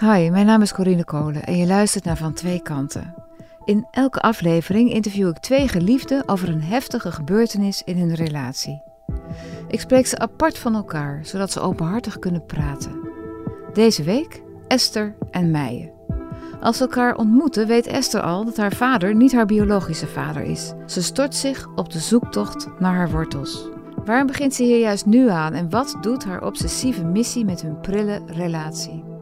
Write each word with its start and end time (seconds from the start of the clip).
Hi, 0.00 0.30
mijn 0.30 0.46
naam 0.46 0.62
is 0.62 0.72
Corine 0.72 1.04
Kolen 1.04 1.44
en 1.44 1.56
je 1.56 1.66
luistert 1.66 2.04
naar 2.04 2.16
Van 2.16 2.32
Twee 2.32 2.62
Kanten. 2.62 3.14
In 3.64 3.86
elke 3.90 4.20
aflevering 4.20 4.92
interview 4.92 5.28
ik 5.28 5.38
twee 5.38 5.68
geliefden 5.68 6.28
over 6.28 6.48
een 6.48 6.62
heftige 6.62 7.12
gebeurtenis 7.12 7.82
in 7.84 7.98
hun 7.98 8.14
relatie. 8.14 8.82
Ik 9.68 9.80
spreek 9.80 10.06
ze 10.06 10.18
apart 10.18 10.58
van 10.58 10.74
elkaar, 10.74 11.20
zodat 11.22 11.52
ze 11.52 11.60
openhartig 11.60 12.18
kunnen 12.18 12.46
praten. 12.46 13.08
Deze 13.72 14.02
week 14.02 14.42
Esther 14.68 15.16
en 15.30 15.50
Meijen. 15.50 15.90
Als 16.60 16.76
ze 16.76 16.82
elkaar 16.82 17.16
ontmoeten, 17.16 17.66
weet 17.66 17.86
Esther 17.86 18.20
al 18.20 18.44
dat 18.44 18.56
haar 18.56 18.72
vader 18.72 19.14
niet 19.14 19.32
haar 19.32 19.46
biologische 19.46 20.06
vader 20.06 20.42
is. 20.42 20.72
Ze 20.86 21.02
stort 21.02 21.34
zich 21.34 21.68
op 21.74 21.92
de 21.92 21.98
zoektocht 21.98 22.68
naar 22.78 22.94
haar 22.94 23.10
wortels. 23.10 23.68
Waarom 24.04 24.26
begint 24.26 24.54
ze 24.54 24.62
hier 24.62 24.78
juist 24.78 25.06
nu 25.06 25.28
aan 25.28 25.52
en 25.52 25.70
wat 25.70 25.96
doet 26.00 26.24
haar 26.24 26.44
obsessieve 26.44 27.04
missie 27.04 27.44
met 27.44 27.62
hun 27.62 27.80
prille 27.80 28.22
relatie? 28.26 29.13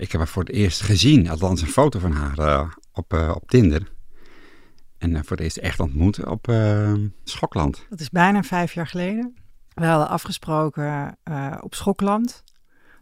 Ik 0.00 0.12
heb 0.12 0.20
haar 0.20 0.30
voor 0.30 0.42
het 0.42 0.52
eerst 0.52 0.80
gezien, 0.80 1.28
althans 1.28 1.62
een 1.62 1.68
foto 1.68 1.98
van 1.98 2.12
haar 2.12 2.38
uh, 2.38 2.70
op, 2.92 3.14
uh, 3.14 3.32
op 3.34 3.50
Tinder. 3.50 3.92
En 4.98 5.10
uh, 5.10 5.16
voor 5.16 5.36
het 5.36 5.40
eerst 5.40 5.56
echt 5.56 5.80
ontmoet 5.80 6.24
op 6.24 6.52
Schokland. 7.24 7.86
Dat 7.90 8.00
is 8.00 8.10
bijna 8.10 8.42
vijf 8.42 8.72
jaar 8.72 8.86
geleden. 8.86 9.34
We 9.74 9.84
hadden 9.84 10.08
afgesproken 10.08 11.18
op 11.60 11.74
Schokland. 11.74 12.44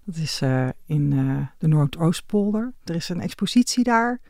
Dat 0.05 0.17
is 0.17 0.43
in 0.87 1.11
de 1.59 1.67
Noordoostpolder. 1.67 2.73
Er 2.85 2.95
is 2.95 3.09
een 3.09 3.21
expositie 3.21 3.85
daar. 3.85 4.21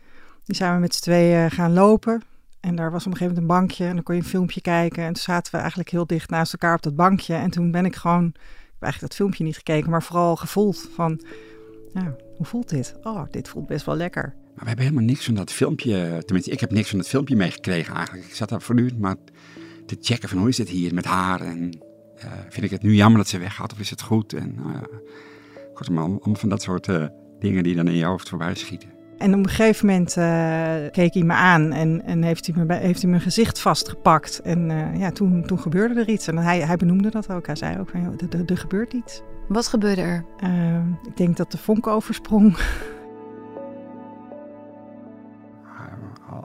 Die 0.44 0.56
zijn 0.56 0.74
we 0.74 0.80
met 0.80 0.94
z'n 0.94 1.02
tweeën 1.02 1.50
gaan 1.50 1.72
lopen. 1.72 2.22
En 2.60 2.76
daar 2.76 2.90
was 2.90 3.06
op 3.06 3.12
een 3.12 3.18
gegeven 3.18 3.34
moment 3.34 3.50
een 3.50 3.58
bankje. 3.60 3.84
En 3.84 3.94
dan 3.94 4.02
kon 4.02 4.14
je 4.14 4.20
een 4.20 4.26
filmpje 4.26 4.60
kijken. 4.60 5.02
En 5.02 5.12
toen 5.12 5.22
zaten 5.22 5.52
we 5.52 5.58
eigenlijk 5.58 5.90
heel 5.90 6.06
dicht 6.06 6.30
naast 6.30 6.52
elkaar 6.52 6.74
op 6.74 6.82
dat 6.82 6.96
bankje. 6.96 7.34
En 7.34 7.50
toen 7.50 7.70
ben 7.70 7.84
ik 7.84 7.96
gewoon... 7.96 8.26
Ik 8.26 8.34
heb 8.74 8.82
eigenlijk 8.82 9.00
dat 9.00 9.14
filmpje 9.14 9.44
niet 9.44 9.56
gekeken, 9.56 9.90
maar 9.90 10.02
vooral 10.02 10.36
gevoeld 10.36 10.88
van... 10.94 11.24
Ja, 11.94 12.16
hoe 12.38 12.46
voelt 12.46 12.68
dit? 12.68 12.94
Oh, 13.02 13.22
dit 13.30 13.48
voelt 13.48 13.66
best 13.66 13.86
wel 13.86 13.96
lekker. 13.96 14.22
Maar 14.24 14.62
we 14.62 14.68
hebben 14.68 14.84
helemaal 14.84 15.04
niks 15.04 15.24
van 15.24 15.34
dat 15.34 15.52
filmpje. 15.52 16.22
Tenminste, 16.24 16.50
ik 16.50 16.60
heb 16.60 16.70
niks 16.70 16.88
van 16.88 16.98
dat 16.98 17.08
filmpje 17.08 17.36
meegekregen 17.36 17.94
eigenlijk. 17.94 18.26
Ik 18.26 18.34
zat 18.34 18.48
daar 18.48 18.62
voortdurend 18.62 18.98
maar 18.98 19.16
te 19.86 19.96
checken 20.00 20.28
van 20.28 20.38
hoe 20.38 20.48
is 20.48 20.56
dit 20.56 20.68
hier 20.68 20.94
met 20.94 21.04
haar. 21.04 21.40
En 21.40 21.78
uh, 22.24 22.24
vind 22.48 22.64
ik 22.64 22.70
het 22.70 22.82
nu 22.82 22.94
jammer 22.94 23.18
dat 23.18 23.28
ze 23.28 23.38
weggaat 23.38 23.72
of 23.72 23.78
is 23.78 23.90
het 23.90 24.02
goed? 24.02 24.32
En 24.32 24.56
uh, 24.58 24.82
kortom, 25.74 25.98
allemaal 25.98 26.20
van 26.22 26.48
dat 26.48 26.62
soort 26.62 26.86
uh, 26.86 27.06
dingen 27.38 27.62
die 27.62 27.74
dan 27.74 27.88
in 27.88 27.94
je 27.94 28.04
hoofd 28.04 28.28
voorbij 28.28 28.54
schieten. 28.54 28.88
En 29.18 29.34
op 29.34 29.38
een 29.38 29.48
gegeven 29.48 29.86
moment 29.86 30.12
keek 30.92 31.14
hij 31.14 31.22
me 31.22 31.32
aan 31.32 31.72
en, 31.72 32.04
en 32.04 32.22
heeft, 32.22 32.46
hij 32.46 32.64
me, 32.64 32.74
heeft 32.74 33.00
hij 33.00 33.10
mijn 33.10 33.22
gezicht 33.22 33.60
vastgepakt. 33.60 34.40
En 34.40 34.70
ja, 34.98 35.10
toen, 35.10 35.46
toen 35.46 35.60
gebeurde 35.60 36.00
er 36.00 36.08
iets. 36.08 36.28
En 36.28 36.36
hij, 36.36 36.60
hij 36.60 36.76
benoemde 36.76 37.10
dat 37.10 37.30
ook. 37.30 37.46
Hij 37.46 37.56
zei 37.56 37.78
ook 37.78 37.88
van, 37.88 38.18
er 38.46 38.58
gebeurt 38.58 38.92
iets. 38.92 39.22
Wat 39.48 39.66
gebeurde 39.66 40.00
er? 40.00 40.24
Uh, 40.44 40.86
ik 41.06 41.16
denk 41.16 41.36
dat 41.36 41.52
de 41.52 41.58
vonk 41.58 41.86
oversprong. 41.86 42.56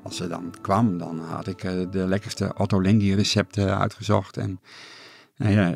Als 0.03 0.15
ze 0.15 0.27
dan 0.27 0.53
kwam, 0.61 0.97
dan 0.97 1.19
had 1.19 1.47
ik 1.47 1.63
uh, 1.63 1.91
de 1.91 2.07
lekkerste 2.07 2.53
Otto 2.57 2.81
Lengi 2.81 3.15
recepten 3.15 3.77
uitgezocht. 3.77 4.37
En 4.37 4.59
nou 5.35 5.53
ja, 5.53 5.75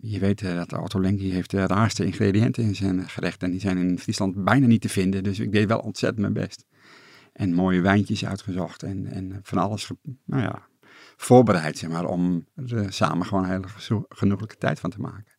je 0.00 0.18
weet 0.18 0.42
uh, 0.42 0.54
dat 0.54 0.72
Otto 0.72 1.00
Lengi 1.00 1.32
heeft 1.32 1.50
de 1.50 1.66
raarste 1.66 2.04
ingrediënten 2.04 2.62
in 2.62 2.74
zijn 2.74 3.08
gerecht. 3.08 3.42
En 3.42 3.50
die 3.50 3.60
zijn 3.60 3.76
in 3.76 3.98
Friesland 3.98 4.44
bijna 4.44 4.66
niet 4.66 4.80
te 4.80 4.88
vinden. 4.88 5.22
Dus 5.22 5.38
ik 5.38 5.52
deed 5.52 5.68
wel 5.68 5.78
ontzettend 5.78 6.20
mijn 6.20 6.32
best. 6.32 6.66
En 7.32 7.54
mooie 7.54 7.80
wijntjes 7.80 8.26
uitgezocht 8.26 8.82
en, 8.82 9.06
en 9.06 9.38
van 9.42 9.58
alles 9.58 9.90
nou 10.24 10.42
ja, 10.42 10.68
voorbereid, 11.16 11.78
zeg 11.78 11.90
maar, 11.90 12.04
om 12.04 12.46
er 12.66 12.92
samen 12.92 13.26
gewoon 13.26 13.44
een 13.44 13.50
hele 13.50 14.04
genoeglijke 14.08 14.56
tijd 14.56 14.80
van 14.80 14.90
te 14.90 15.00
maken. 15.00 15.37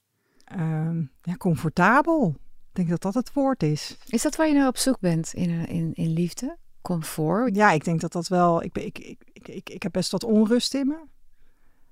Uh, 0.58 0.90
ja, 1.22 1.36
comfortabel. 1.38 2.36
Ik 2.70 2.76
denk 2.76 2.90
dat 2.90 3.02
dat 3.02 3.14
het 3.14 3.34
woord 3.34 3.64
is. 3.64 3.98
Is 4.06 4.22
dat 4.22 4.36
waar 4.36 4.48
je 4.48 4.54
naar 4.54 4.68
op 4.68 4.78
zoek 4.78 5.00
bent 5.00 5.34
in, 5.34 5.68
in, 5.68 5.94
in 5.94 6.14
liefde? 6.14 6.58
Comfort? 6.82 7.56
Ja, 7.56 7.72
ik 7.72 7.84
denk 7.84 8.02
dat 8.02 8.12
dat 8.12 8.28
wel. 8.28 8.64
Ik, 8.64 8.78
ik, 8.78 9.00
ik, 9.00 9.22
ik, 9.34 9.48
ik, 9.48 9.70
ik 9.70 9.84
heb 9.84 9.92
best 9.92 10.12
wat 10.12 10.24
onrust 10.24 10.74
in 10.74 10.88
me. 10.88 11.00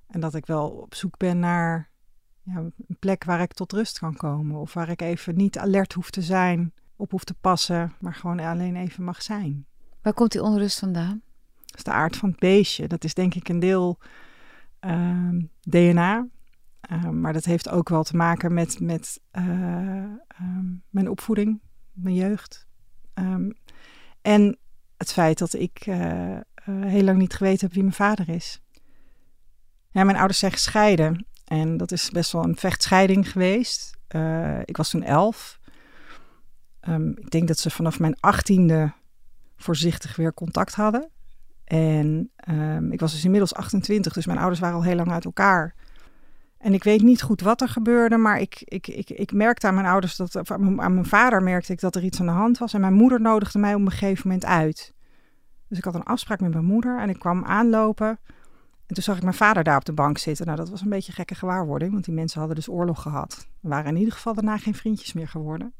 En 0.06 0.20
dat 0.20 0.34
ik 0.34 0.46
wel 0.46 0.68
op 0.68 0.94
zoek 0.94 1.16
ben 1.16 1.38
naar 1.38 1.90
ja, 2.42 2.56
een 2.56 2.96
plek 2.98 3.24
waar 3.24 3.40
ik 3.40 3.52
tot 3.52 3.72
rust 3.72 3.98
kan 3.98 4.16
komen. 4.16 4.60
Of 4.60 4.74
waar 4.74 4.88
ik 4.88 5.00
even 5.00 5.36
niet 5.36 5.58
alert 5.58 5.92
hoef 5.92 6.10
te 6.10 6.22
zijn, 6.22 6.72
op 6.96 7.10
hoef 7.10 7.24
te 7.24 7.34
passen, 7.34 7.94
maar 8.00 8.14
gewoon 8.14 8.40
alleen 8.40 8.76
even 8.76 9.04
mag 9.04 9.22
zijn. 9.22 9.66
Waar 10.02 10.14
komt 10.14 10.32
die 10.32 10.42
onrust 10.42 10.78
vandaan? 10.78 11.22
Dat 11.66 11.76
is 11.76 11.82
de 11.82 11.90
aard 11.90 12.16
van 12.16 12.28
het 12.28 12.38
beestje. 12.38 12.86
Dat 12.86 13.04
is 13.04 13.14
denk 13.14 13.34
ik 13.34 13.48
een 13.48 13.58
deel 13.58 13.98
uh, 14.80 15.28
DNA. 15.60 16.26
Uh, 16.92 17.08
maar 17.08 17.32
dat 17.32 17.44
heeft 17.44 17.68
ook 17.68 17.88
wel 17.88 18.02
te 18.02 18.16
maken 18.16 18.54
met, 18.54 18.80
met 18.80 19.20
uh, 19.32 19.44
um, 20.40 20.82
mijn 20.90 21.08
opvoeding, 21.08 21.60
mijn 21.92 22.14
jeugd. 22.14 22.66
Um, 23.14 23.56
en 24.22 24.58
het 24.96 25.12
feit 25.12 25.38
dat 25.38 25.52
ik 25.52 25.86
uh, 25.86 26.38
heel 26.64 27.02
lang 27.02 27.18
niet 27.18 27.34
geweten 27.34 27.66
heb 27.66 27.72
wie 27.74 27.82
mijn 27.82 27.94
vader 27.94 28.28
is. 28.28 28.60
Ja, 29.90 30.04
mijn 30.04 30.16
ouders 30.16 30.38
zijn 30.38 30.52
gescheiden. 30.52 31.26
En 31.44 31.76
dat 31.76 31.92
is 31.92 32.10
best 32.10 32.32
wel 32.32 32.44
een 32.44 32.56
vechtscheiding 32.56 33.32
geweest. 33.32 33.96
ik 34.64 34.76
was 34.76 34.90
toen 34.90 35.02
elf. 35.02 35.58
Ik 37.14 37.30
denk 37.30 37.48
dat 37.48 37.58
ze 37.58 37.70
vanaf 37.70 37.98
mijn 37.98 38.20
achttiende 38.20 38.92
voorzichtig 39.56 40.16
weer 40.16 40.34
contact 40.34 40.74
hadden. 40.74 41.10
En 41.64 42.30
ik 42.90 43.00
was 43.00 43.12
dus 43.12 43.24
inmiddels 43.24 43.54
28, 43.54 44.12
dus 44.12 44.26
mijn 44.26 44.38
ouders 44.38 44.60
waren 44.60 44.76
al 44.76 44.82
heel 44.82 44.96
lang 44.96 45.10
uit 45.10 45.24
elkaar. 45.24 45.74
En 46.58 46.74
ik 46.74 46.84
weet 46.84 47.02
niet 47.02 47.22
goed 47.22 47.40
wat 47.40 47.60
er 47.60 47.68
gebeurde, 47.68 48.16
maar 48.16 48.40
ik, 48.40 48.62
ik, 48.64 48.86
ik, 48.86 49.10
ik 49.10 49.32
merkte 49.32 49.66
aan 49.66 49.74
mijn 49.74 49.86
ouders, 49.86 50.16
dat, 50.16 50.50
aan 50.50 50.74
mijn 50.74 51.04
vader 51.04 51.42
merkte 51.42 51.72
ik 51.72 51.80
dat 51.80 51.96
er 51.96 52.04
iets 52.04 52.20
aan 52.20 52.26
de 52.26 52.32
hand 52.32 52.58
was. 52.58 52.74
En 52.74 52.80
mijn 52.80 52.92
moeder 52.92 53.20
nodigde 53.20 53.58
mij 53.58 53.74
op 53.74 53.80
een 53.80 53.90
gegeven 53.90 54.28
moment 54.28 54.44
uit. 54.46 54.94
Dus 55.68 55.78
ik 55.78 55.84
had 55.84 55.94
een 55.94 56.02
afspraak 56.02 56.40
met 56.40 56.52
mijn 56.52 56.64
moeder 56.64 56.98
en 56.98 57.08
ik 57.08 57.18
kwam 57.18 57.44
aanlopen. 57.44 58.18
En 58.86 58.94
toen 58.94 59.02
zag 59.02 59.16
ik 59.16 59.22
mijn 59.22 59.34
vader 59.34 59.64
daar 59.64 59.76
op 59.76 59.84
de 59.84 59.92
bank 59.92 60.18
zitten. 60.18 60.46
Nou, 60.46 60.58
dat 60.58 60.70
was 60.70 60.80
een 60.80 60.88
beetje 60.88 61.08
een 61.08 61.14
gekke 61.14 61.34
gewaarwording, 61.34 61.92
want 61.92 62.04
die 62.04 62.14
mensen 62.14 62.38
hadden 62.38 62.56
dus 62.56 62.68
oorlog 62.68 63.02
gehad. 63.02 63.46
Waren 63.60 63.90
in 63.90 63.98
ieder 63.98 64.12
geval 64.12 64.34
daarna 64.34 64.56
geen 64.56 64.74
vriendjes 64.74 65.12
meer 65.12 65.28
geworden. 65.28 65.74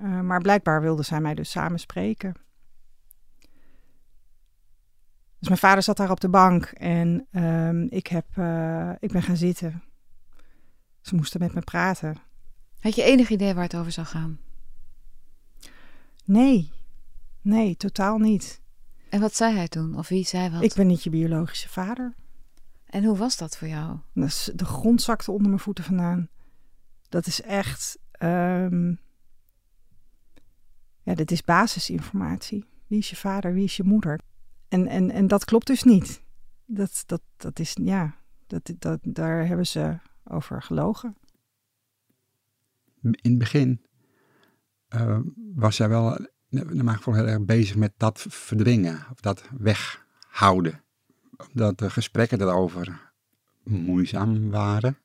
Uh, 0.00 0.20
maar 0.20 0.40
blijkbaar 0.40 0.80
wilden 0.80 1.04
zij 1.04 1.20
mij 1.20 1.34
dus 1.34 1.50
samen 1.50 1.78
spreken. 1.78 2.34
Dus 5.42 5.50
mijn 5.50 5.60
vader 5.60 5.82
zat 5.82 5.96
daar 5.96 6.10
op 6.10 6.20
de 6.20 6.28
bank 6.28 6.64
en 6.64 7.26
um, 7.32 7.86
ik, 7.90 8.06
heb, 8.06 8.26
uh, 8.38 8.92
ik 8.98 9.12
ben 9.12 9.22
gaan 9.22 9.36
zitten. 9.36 9.82
Ze 11.00 11.14
moesten 11.14 11.40
met 11.40 11.54
me 11.54 11.60
praten. 11.60 12.16
Had 12.80 12.94
je 12.94 13.02
enig 13.02 13.30
idee 13.30 13.54
waar 13.54 13.62
het 13.62 13.76
over 13.76 13.92
zou 13.92 14.06
gaan? 14.06 14.38
Nee, 16.24 16.70
nee, 17.40 17.76
totaal 17.76 18.18
niet. 18.18 18.60
En 19.08 19.20
wat 19.20 19.34
zei 19.34 19.56
hij 19.56 19.68
toen? 19.68 19.96
Of 19.96 20.08
wie 20.08 20.24
zei 20.24 20.50
wat? 20.50 20.62
Ik 20.62 20.74
ben 20.74 20.86
niet 20.86 21.02
je 21.02 21.10
biologische 21.10 21.68
vader. 21.68 22.14
En 22.86 23.04
hoe 23.04 23.16
was 23.16 23.36
dat 23.36 23.56
voor 23.56 23.68
jou? 23.68 23.98
De 24.54 24.64
grond 24.64 25.02
zakte 25.02 25.30
onder 25.30 25.48
mijn 25.48 25.60
voeten 25.60 25.84
vandaan. 25.84 26.28
Dat 27.08 27.26
is 27.26 27.42
echt. 27.42 27.98
Um, 28.18 29.00
ja, 31.02 31.14
dit 31.14 31.30
is 31.30 31.44
basisinformatie. 31.44 32.64
Wie 32.86 32.98
is 32.98 33.10
je 33.10 33.16
vader? 33.16 33.54
Wie 33.54 33.64
is 33.64 33.76
je 33.76 33.84
moeder? 33.84 34.20
En, 34.72 34.86
en, 34.86 35.10
en 35.10 35.26
dat 35.26 35.44
klopt 35.44 35.66
dus 35.66 35.82
niet. 35.82 36.22
Dat, 36.64 37.02
dat, 37.06 37.22
dat 37.36 37.58
is, 37.58 37.76
ja, 37.82 38.16
dat, 38.46 38.72
dat, 38.78 38.98
daar 39.02 39.46
hebben 39.46 39.66
ze 39.66 39.98
over 40.24 40.62
gelogen. 40.62 41.16
In 43.00 43.30
het 43.30 43.38
begin 43.38 43.86
uh, 44.88 45.18
was 45.54 45.76
zij 45.76 45.88
wel, 45.88 46.18
naar 46.48 46.84
mijn 46.84 46.98
heel 47.02 47.26
erg 47.26 47.44
bezig 47.44 47.76
met 47.76 47.92
dat 47.96 48.26
verdringen, 48.28 49.06
of 49.10 49.20
dat 49.20 49.48
weghouden. 49.58 50.82
Omdat 51.48 51.78
de 51.78 51.90
gesprekken 51.90 52.38
daarover 52.38 53.12
moeizaam 53.62 54.50
waren. 54.50 54.98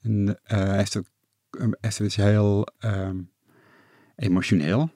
En 0.00 0.40
uh, 0.52 0.78
Esther, 0.78 1.04
Esther 1.80 2.06
is 2.06 2.16
heel 2.16 2.66
uh, 2.80 3.10
emotioneel. 4.16 4.90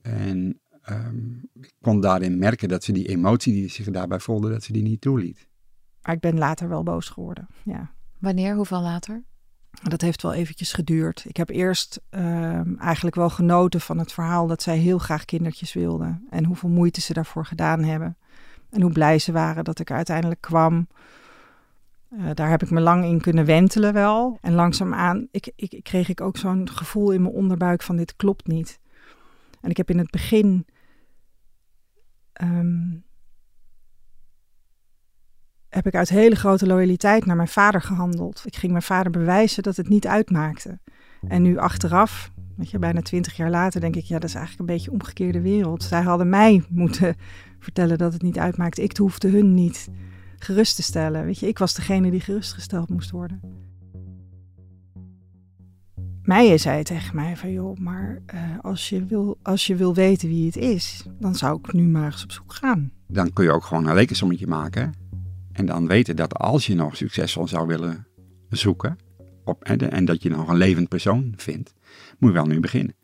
En 0.00 0.61
um, 0.90 1.48
ik 1.60 1.72
kon 1.80 2.00
daarin 2.00 2.38
merken 2.38 2.68
dat 2.68 2.84
ze 2.84 2.92
die 2.92 3.08
emotie 3.08 3.52
die 3.52 3.68
zich 3.68 3.90
daarbij 3.90 4.20
voelde, 4.20 4.50
dat 4.50 4.62
ze 4.62 4.72
die 4.72 4.82
niet 4.82 5.00
toeliet. 5.00 5.48
Maar 6.02 6.14
ik 6.14 6.20
ben 6.20 6.38
later 6.38 6.68
wel 6.68 6.82
boos 6.82 7.08
geworden, 7.08 7.48
ja. 7.64 7.92
Wanneer? 8.18 8.54
Hoeveel 8.54 8.80
later? 8.80 9.22
Dat 9.82 10.00
heeft 10.00 10.22
wel 10.22 10.32
eventjes 10.32 10.72
geduurd. 10.72 11.24
Ik 11.28 11.36
heb 11.36 11.48
eerst 11.48 12.00
um, 12.10 12.78
eigenlijk 12.78 13.16
wel 13.16 13.30
genoten 13.30 13.80
van 13.80 13.98
het 13.98 14.12
verhaal 14.12 14.46
dat 14.46 14.62
zij 14.62 14.78
heel 14.78 14.98
graag 14.98 15.24
kindertjes 15.24 15.72
wilden. 15.72 16.26
En 16.30 16.44
hoeveel 16.44 16.68
moeite 16.68 17.00
ze 17.00 17.12
daarvoor 17.12 17.46
gedaan 17.46 17.82
hebben. 17.82 18.16
En 18.70 18.82
hoe 18.82 18.92
blij 18.92 19.18
ze 19.18 19.32
waren 19.32 19.64
dat 19.64 19.78
ik 19.78 19.90
uiteindelijk 19.90 20.40
kwam. 20.40 20.88
Uh, 22.10 22.30
daar 22.34 22.50
heb 22.50 22.62
ik 22.62 22.70
me 22.70 22.80
lang 22.80 23.04
in 23.04 23.20
kunnen 23.20 23.44
wentelen 23.44 23.92
wel. 23.92 24.38
En 24.40 24.52
langzaamaan 24.52 25.28
ik, 25.30 25.52
ik, 25.56 25.80
kreeg 25.82 26.08
ik 26.08 26.20
ook 26.20 26.36
zo'n 26.36 26.68
gevoel 26.68 27.10
in 27.10 27.22
mijn 27.22 27.34
onderbuik 27.34 27.82
van 27.82 27.96
dit 27.96 28.16
klopt 28.16 28.46
niet. 28.46 28.80
En 29.60 29.70
ik 29.70 29.76
heb 29.76 29.90
in 29.90 29.98
het 29.98 30.10
begin 30.10 30.66
ehm, 32.32 32.96
heb 35.68 35.86
ik 35.86 35.94
uit 35.94 36.08
hele 36.08 36.34
grote 36.34 36.66
loyaliteit 36.66 37.26
naar 37.26 37.36
mijn 37.36 37.48
vader 37.48 37.80
gehandeld. 37.80 38.42
Ik 38.44 38.56
ging 38.56 38.72
mijn 38.72 38.84
vader 38.84 39.12
bewijzen 39.12 39.62
dat 39.62 39.76
het 39.76 39.88
niet 39.88 40.06
uitmaakte. 40.06 40.78
En 41.28 41.42
nu 41.42 41.58
achteraf, 41.58 42.32
weet 42.56 42.70
je, 42.70 42.78
bijna 42.78 43.00
twintig 43.00 43.36
jaar 43.36 43.50
later, 43.50 43.80
denk 43.80 43.96
ik, 43.96 44.04
ja, 44.04 44.18
dat 44.18 44.28
is 44.28 44.34
eigenlijk 44.34 44.68
een 44.68 44.76
beetje 44.76 44.90
omgekeerde 44.90 45.40
wereld. 45.40 45.82
Zij 45.82 46.02
hadden 46.02 46.28
mij 46.28 46.64
moeten 46.68 47.16
vertellen 47.58 47.98
dat 47.98 48.12
het 48.12 48.22
niet 48.22 48.38
uitmaakte. 48.38 48.82
Ik 48.82 48.96
hoefde 48.96 49.28
hun 49.28 49.54
niet 49.54 49.88
gerust 50.38 50.76
te 50.76 50.82
stellen. 50.82 51.24
Weet 51.24 51.38
je, 51.38 51.48
ik 51.48 51.58
was 51.58 51.74
degene 51.74 52.10
die 52.10 52.20
gerustgesteld 52.20 52.88
moest 52.88 53.10
worden. 53.10 53.40
Meijer 56.24 56.58
zei 56.58 56.82
tegen 56.82 57.16
mij 57.16 57.36
van 57.36 57.52
joh, 57.52 57.76
maar 57.76 58.18
uh, 58.34 58.58
als, 58.60 58.88
je 58.88 59.04
wil, 59.04 59.38
als 59.42 59.66
je 59.66 59.76
wil 59.76 59.94
weten 59.94 60.28
wie 60.28 60.46
het 60.46 60.56
is, 60.56 61.06
dan 61.18 61.34
zou 61.34 61.58
ik 61.58 61.72
nu 61.72 61.82
maar 61.82 62.12
eens 62.12 62.22
op 62.22 62.32
zoek 62.32 62.52
gaan. 62.52 62.92
Dan 63.06 63.32
kun 63.32 63.44
je 63.44 63.50
ook 63.50 63.64
gewoon 63.64 63.86
een 63.86 63.94
rekensommetje 63.94 64.46
maken. 64.46 64.92
En 65.52 65.66
dan 65.66 65.86
weten 65.86 66.16
dat 66.16 66.34
als 66.34 66.66
je 66.66 66.74
nog 66.74 66.96
succesvol 66.96 67.48
zou 67.48 67.66
willen 67.66 68.06
zoeken, 68.48 68.96
op, 69.44 69.64
en, 69.64 70.04
dat 70.04 70.22
je 70.22 70.28
nog 70.28 70.48
een 70.48 70.56
levend 70.56 70.88
persoon 70.88 71.32
vindt, 71.36 71.74
moet 72.18 72.30
je 72.30 72.36
wel 72.36 72.46
nu 72.46 72.60
beginnen. 72.60 72.94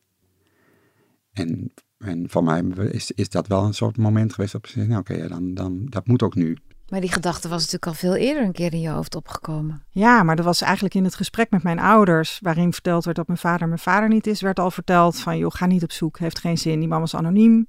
En, 1.33 1.73
en 1.99 2.31
voor 2.31 2.45
mij 2.45 2.63
is, 2.91 3.11
is 3.11 3.29
dat 3.29 3.47
wel 3.47 3.65
een 3.65 3.75
soort 3.75 3.97
moment 3.97 4.35
geweest 4.35 4.57
zei, 4.63 4.87
nou 4.87 5.01
oké, 5.01 5.29
dan, 5.29 5.55
dan, 5.55 5.87
dat 5.87 6.07
moet 6.07 6.23
ook 6.23 6.35
nu. 6.35 6.57
Maar 6.89 7.01
die 7.01 7.13
gedachte 7.13 7.49
was 7.49 7.59
natuurlijk 7.59 7.87
al 7.87 7.95
veel 7.95 8.15
eerder 8.15 8.43
een 8.43 8.53
keer 8.53 8.73
in 8.73 8.81
je 8.81 8.89
hoofd 8.89 9.15
opgekomen. 9.15 9.83
Ja, 9.91 10.23
maar 10.23 10.37
dat 10.37 10.45
was 10.45 10.61
eigenlijk 10.61 10.95
in 10.95 11.05
het 11.05 11.15
gesprek 11.15 11.51
met 11.51 11.63
mijn 11.63 11.79
ouders, 11.79 12.39
waarin 12.43 12.73
verteld 12.73 13.05
werd 13.05 13.17
dat 13.17 13.27
mijn 13.27 13.39
vader 13.39 13.67
mijn 13.67 13.81
vader 13.81 14.09
niet 14.09 14.27
is, 14.27 14.41
werd 14.41 14.59
al 14.59 14.71
verteld 14.71 15.21
van, 15.21 15.39
joh, 15.39 15.51
ga 15.51 15.67
niet 15.67 15.83
op 15.83 15.93
zoek, 15.93 16.19
heeft 16.19 16.39
geen 16.39 16.59
zin, 16.59 16.79
die 16.79 16.89
man 16.89 17.01
was 17.01 17.15
anoniem, 17.15 17.69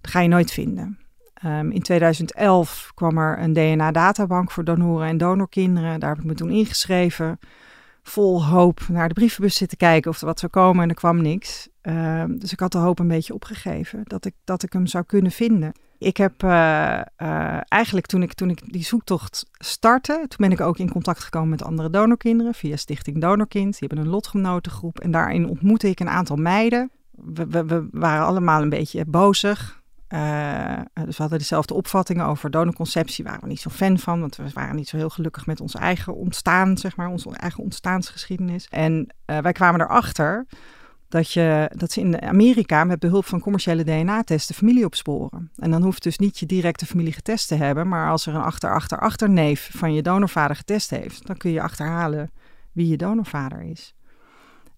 dat 0.00 0.10
ga 0.10 0.20
je 0.20 0.28
nooit 0.28 0.50
vinden. 0.50 0.98
Um, 1.44 1.70
in 1.70 1.82
2011 1.82 2.90
kwam 2.94 3.18
er 3.18 3.38
een 3.38 3.52
DNA-databank 3.52 4.50
voor 4.50 4.64
donoren 4.64 5.08
en 5.08 5.16
donorkinderen. 5.16 6.00
Daar 6.00 6.08
heb 6.10 6.18
ik 6.18 6.24
me 6.24 6.34
toen 6.34 6.50
ingeschreven. 6.50 7.38
Vol 8.02 8.44
hoop 8.44 8.80
naar 8.88 9.08
de 9.08 9.14
brievenbus 9.14 9.56
zitten 9.56 9.78
kijken 9.78 10.10
of 10.10 10.20
er 10.20 10.26
wat 10.26 10.38
zou 10.38 10.52
komen 10.52 10.82
en 10.82 10.88
er 10.88 10.94
kwam 10.94 11.22
niks. 11.22 11.68
Um, 11.88 12.38
dus 12.38 12.52
ik 12.52 12.60
had 12.60 12.72
de 12.72 12.78
hoop 12.78 12.98
een 12.98 13.08
beetje 13.08 13.34
opgegeven 13.34 14.00
dat 14.04 14.24
ik, 14.24 14.34
dat 14.44 14.62
ik 14.62 14.72
hem 14.72 14.86
zou 14.86 15.04
kunnen 15.04 15.30
vinden. 15.30 15.72
Ik 15.98 16.16
heb 16.16 16.42
uh, 16.42 16.50
uh, 17.22 17.60
eigenlijk 17.68 18.06
toen 18.06 18.22
ik, 18.22 18.32
toen 18.32 18.50
ik 18.50 18.72
die 18.72 18.84
zoektocht 18.84 19.46
startte, 19.52 20.12
toen 20.12 20.48
ben 20.48 20.50
ik 20.50 20.60
ook 20.60 20.78
in 20.78 20.90
contact 20.90 21.20
gekomen 21.20 21.48
met 21.48 21.62
andere 21.62 21.90
donorkinderen 21.90 22.54
via 22.54 22.76
Stichting 22.76 23.20
Donorkind. 23.20 23.78
Die 23.78 23.88
hebben 23.88 24.06
een 24.06 24.12
lotgenotengroep 24.12 25.00
en 25.00 25.10
daarin 25.10 25.48
ontmoette 25.48 25.88
ik 25.88 26.00
een 26.00 26.08
aantal 26.08 26.36
meiden. 26.36 26.90
We, 27.10 27.88
waren 27.90 28.26
allemaal 28.26 28.62
een 28.62 28.68
beetje 28.68 29.04
bozig. 29.04 29.80
Uh, 30.08 30.78
dus 30.94 31.16
we 31.16 31.22
hadden 31.22 31.38
dezelfde 31.38 31.74
opvattingen 31.74 32.26
over 32.26 32.50
donorconceptie, 32.50 33.24
waren 33.24 33.40
we 33.40 33.46
niet 33.46 33.60
zo 33.60 33.70
fan 33.70 33.98
van, 33.98 34.20
want 34.20 34.36
we 34.36 34.50
waren 34.54 34.76
niet 34.76 34.88
zo 34.88 34.96
heel 34.96 35.10
gelukkig 35.10 35.46
met 35.46 35.60
ons 35.60 35.74
eigen 35.74 36.14
ontstaan, 36.14 36.78
zeg 36.78 36.96
maar, 36.96 37.08
onze 37.08 37.30
eigen 37.36 37.62
ontstaansgeschiedenis. 37.62 38.66
En 38.70 39.14
wij 39.24 39.52
kwamen 39.52 39.80
erachter 39.80 40.46
dat, 41.12 41.32
je, 41.32 41.70
dat 41.76 41.92
ze 41.92 42.00
in 42.00 42.22
Amerika 42.22 42.84
met 42.84 42.98
behulp 42.98 43.26
van 43.26 43.40
commerciële 43.40 43.84
DNA-testen 43.84 44.54
familie 44.54 44.84
opsporen. 44.84 45.50
En 45.56 45.70
dan 45.70 45.82
hoeft 45.82 46.02
dus 46.02 46.18
niet 46.18 46.38
je 46.38 46.46
directe 46.46 46.86
familie 46.86 47.12
getest 47.12 47.48
te 47.48 47.54
hebben, 47.54 47.88
maar 47.88 48.10
als 48.10 48.26
er 48.26 48.34
een 48.34 48.40
achter-achter-achterneef 48.40 49.70
van 49.72 49.94
je 49.94 50.02
donorvader 50.02 50.56
getest 50.56 50.90
heeft, 50.90 51.26
dan 51.26 51.36
kun 51.36 51.50
je 51.50 51.62
achterhalen 51.62 52.30
wie 52.72 52.88
je 52.88 52.96
donorvader 52.96 53.62
is. 53.62 53.94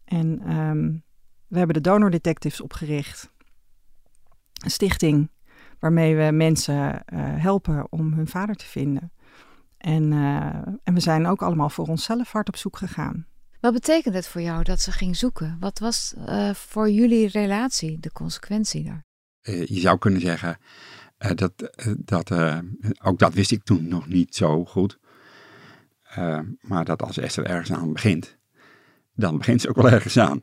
En 0.05 0.57
um, 0.57 1.03
we 1.47 1.59
hebben 1.59 1.75
de 1.75 1.89
Donor 1.91 2.11
Detectives 2.11 2.61
opgericht. 2.61 3.33
Een 4.65 4.71
stichting 4.71 5.31
waarmee 5.79 6.17
we 6.17 6.31
mensen 6.33 6.85
uh, 6.85 7.21
helpen 7.23 7.87
om 7.91 8.13
hun 8.13 8.29
vader 8.29 8.55
te 8.55 8.67
vinden. 8.67 9.13
En, 9.79 10.13
uh, 10.13 10.45
en 10.83 10.95
we 10.95 11.01
zijn 11.01 11.27
ook 11.27 11.43
allemaal 11.43 11.71
voor 11.71 11.87
onszelf 11.87 12.33
hard 12.33 12.49
op 12.49 12.57
zoek 12.57 12.77
gegaan. 12.77 13.27
Wat 13.65 13.73
betekent 13.73 14.15
het 14.15 14.27
voor 14.27 14.41
jou 14.41 14.63
dat 14.63 14.81
ze 14.81 14.93
ging 14.93 15.17
zoeken? 15.17 15.57
Wat 15.61 15.79
was 15.79 16.15
uh, 16.19 16.55
voor 16.55 16.91
jullie 16.91 17.29
relatie 17.29 17.99
de 18.01 18.13
consequentie 18.13 18.85
daar? 18.85 19.05
je 19.43 19.81
zou 19.81 19.99
kunnen 19.99 20.21
zeggen, 20.21 20.59
dat, 21.35 21.53
dat, 21.99 22.31
ook 23.03 23.19
dat 23.19 23.35
wist 23.35 23.51
ik 23.51 23.65
toen 23.65 23.89
nog 23.89 24.09
niet 24.09 24.35
zo 24.35 24.65
goed. 24.65 24.99
maar 26.61 26.85
dat 26.85 27.03
als 27.03 27.19
Esther 27.19 27.45
ergens 27.45 27.73
aan 27.73 27.93
begint, 27.93 28.39
dan 29.15 29.39
begint 29.39 29.61
ze 29.61 29.69
ook 29.69 29.77
wel 29.77 29.91
ergens 29.91 30.19
aan. 30.19 30.43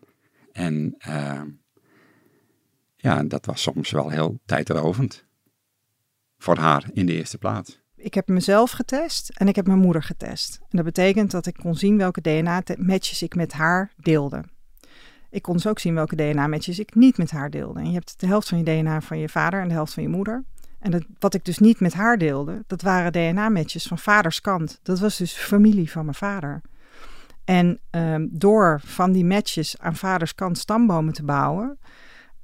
En 0.52 0.96
ja, 2.96 3.24
dat 3.24 3.46
was 3.46 3.62
soms 3.62 3.92
wel 3.92 4.10
heel 4.10 4.40
tijdrovend. 4.46 5.26
Voor 6.38 6.58
haar 6.58 6.90
in 6.94 7.06
de 7.06 7.14
eerste 7.14 7.38
plaats. 7.38 7.81
Ik 8.02 8.14
heb 8.14 8.28
mezelf 8.28 8.72
getest 8.72 9.30
en 9.30 9.48
ik 9.48 9.56
heb 9.56 9.68
mijn 9.68 9.80
moeder 9.80 10.04
getest. 10.04 10.60
En 10.60 10.68
dat 10.70 10.86
betekent 10.86 11.32
dat 11.32 11.46
ik 11.46 11.56
kon 11.56 11.76
zien 11.76 11.98
welke 11.98 12.22
DNA-matches 12.22 13.22
ik 13.22 13.36
met 13.36 13.54
haar 13.54 13.92
deelde. 13.98 14.44
Ik 15.30 15.42
kon 15.42 15.54
dus 15.54 15.68
ook 15.68 15.80
zien 15.80 15.94
welke 15.94 16.16
DNA-matches 16.16 16.80
ik 16.80 16.96
niet 16.96 17.18
met 17.18 17.32
haar 17.32 17.50
deelde. 17.50 17.80
En 17.80 17.88
je 17.88 17.94
hebt 17.94 18.20
de 18.20 18.28
helft 18.28 18.50
van 18.50 18.58
je 18.58 18.64
DNA 18.64 19.02
van 19.02 19.20
je 19.20 19.30
vader 19.30 19.62
en 19.62 19.68
de 19.68 19.74
helft 19.74 19.94
van 19.94 20.04
je 20.04 20.10
moeder. 20.10 20.44
En 20.80 20.92
dat, 20.92 21.04
wat 21.20 21.34
ik 21.34 21.46
dus 21.46 21.58
niet 21.58 21.80
met 21.80 21.94
haar 21.94 22.18
deelde, 22.18 22.64
dat 22.68 22.82
waren 22.82 23.12
DNA-matches 23.12 23.86
van 23.86 23.98
vaders 23.98 24.42
kant. 24.42 24.80
Dat 24.84 25.00
was 25.00 25.18
dus 25.18 25.34
familie 25.34 25.92
van 25.92 26.04
mijn 26.04 26.18
vader. 26.18 26.62
En 27.46 27.80
um, 27.92 28.30
door 28.32 28.82
van 28.84 29.12
die 29.12 29.26
matches 29.26 29.80
aan 29.80 29.96
vaders 29.96 30.36
kant 30.36 30.58
stambomen 30.58 31.14
te 31.14 31.24
bouwen, 31.24 31.80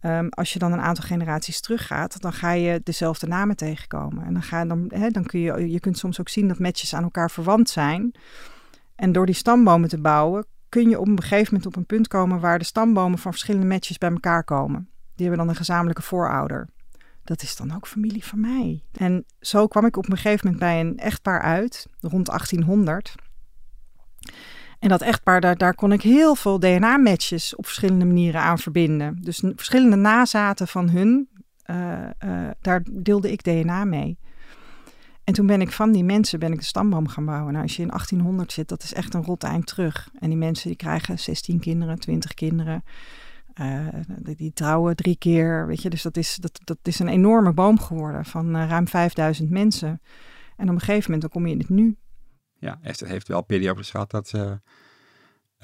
Um, 0.08 0.30
als 0.30 0.54
je 0.54 0.60
dan 0.60 0.72
een 0.72 0.82
aantal 0.82 1.04
generaties 1.04 1.62
teruggaat, 1.62 2.22
dan 2.22 2.34
ga 2.34 2.52
je 2.52 2.82
dezelfde 2.84 3.28
namen 3.28 3.56
tegenkomen. 3.56 4.26
En 4.26 4.34
dan, 4.34 4.44
ga, 4.44 4.66
dan, 4.66 4.88
dan 4.88 5.26
kun 5.26 5.40
je, 5.40 5.72
je 5.72 5.80
kunt 5.80 5.98
soms 5.98 6.20
ook 6.20 6.30
zien 6.30 6.48
dat 6.48 6.60
matches 6.60 6.94
aan 6.94 7.04
elkaar 7.04 7.32
verwant 7.32 7.70
zijn. 7.70 8.12
En 8.96 9.12
door 9.12 9.26
die 9.26 9.36
stambomen 9.36 9.90
te 9.90 10.02
bouwen, 10.02 10.46
kun 10.70 10.90
je 10.90 11.00
op 11.00 11.08
een 11.08 11.22
gegeven 11.22 11.54
moment 11.54 11.66
op 11.66 11.76
een 11.76 11.86
punt 11.86 12.08
komen 12.08 12.40
waar 12.40 12.60
de 12.60 12.66
stambomen 12.66 13.20
van 13.20 13.32
verschillende 13.32 13.68
matches 13.68 13.98
bij 13.98 14.12
elkaar 14.12 14.44
komen. 14.44 14.90
Die 15.16 15.28
hebben 15.28 15.38
dan 15.38 15.50
een 15.50 15.56
gezamenlijke 15.60 16.02
voorouder. 16.02 16.68
Dat 17.24 17.42
is 17.42 17.56
dan 17.56 17.76
ook 17.76 17.88
familie 17.88 18.26
van 18.26 18.40
mij. 18.40 18.84
En 18.92 19.26
zo 19.40 19.68
kwam 19.68 19.86
ik 19.86 19.98
op 19.98 20.10
een 20.10 20.18
gegeven 20.18 20.40
moment 20.46 20.60
bij 20.60 20.80
een 20.80 20.98
echtpaar 20.98 21.42
uit, 21.42 21.88
rond 22.00 22.26
1800. 22.26 23.16
En 24.88 24.94
dat 24.94 25.08
echtpaar, 25.08 25.42
daar, 25.42 25.58
daar 25.58 25.76
kon 25.76 25.92
ik 25.92 26.02
heel 26.02 26.36
veel 26.36 26.60
DNA-matches 26.60 27.56
op 27.56 27.66
verschillende 27.66 28.06
manieren 28.06 28.42
aan 28.42 28.60
verbinden. 28.60 29.18
Dus 29.22 29.44
verschillende 29.56 29.96
nazaten 29.96 30.68
van 30.68 30.90
hun, 30.90 31.30
uh, 31.66 31.78
uh, 32.26 32.50
daar 32.62 32.84
deelde 32.92 33.32
ik 33.32 33.44
DNA 33.44 33.86
mee. 33.86 34.18
En 35.24 35.34
toen 35.34 35.46
ben 35.48 35.62
ik 35.62 35.72
van 35.72 35.92
die 35.92 36.04
mensen 36.04 36.40
ben 36.40 36.52
ik 36.52 36.60
de 36.60 36.66
stamboom 36.66 37.08
gaan 37.08 37.26
bouwen. 37.26 37.52
Nou, 37.52 37.64
als 37.64 37.76
je 37.76 37.82
in 37.82 37.88
1800 37.88 38.52
zit, 38.52 38.68
dat 38.68 38.84
is 38.84 38.94
echt 38.94 39.14
een 39.14 39.24
rot 39.24 39.44
eind 39.44 39.68
terug. 39.68 40.10
En 40.20 40.30
die 40.30 40.38
mensen 40.38 40.68
die 40.68 40.78
krijgen 40.78 41.20
16 41.20 41.60
kinderen, 41.60 42.00
20 42.00 42.34
kinderen. 42.34 42.84
Uh, 43.62 43.88
die 44.38 44.54
trouwen 44.54 44.96
drie 44.96 45.18
keer, 45.18 45.68
weet 45.68 45.82
je. 45.82 45.90
Dus 45.90 46.02
dat 46.02 46.18
is, 46.18 46.36
dat, 46.36 46.60
dat 46.64 46.78
is 46.84 47.00
een 47.00 47.08
enorme 47.08 47.54
boom 47.54 47.80
geworden 47.80 48.26
van 48.26 48.58
ruim 48.58 48.88
5000 48.88 49.50
mensen. 49.50 50.02
En 50.58 50.68
op 50.68 50.74
een 50.74 50.80
gegeven 50.80 51.04
moment 51.04 51.22
dan 51.22 51.30
kom 51.30 51.48
je 51.48 51.54
in 51.54 51.60
het 51.60 51.70
nu 51.70 51.98
ja, 52.60 52.80
Esther 52.82 53.08
heeft 53.08 53.28
wel 53.28 53.42
periodes 53.42 53.90
gehad 53.90 54.12
dat 54.12 54.28
ze, 54.28 54.60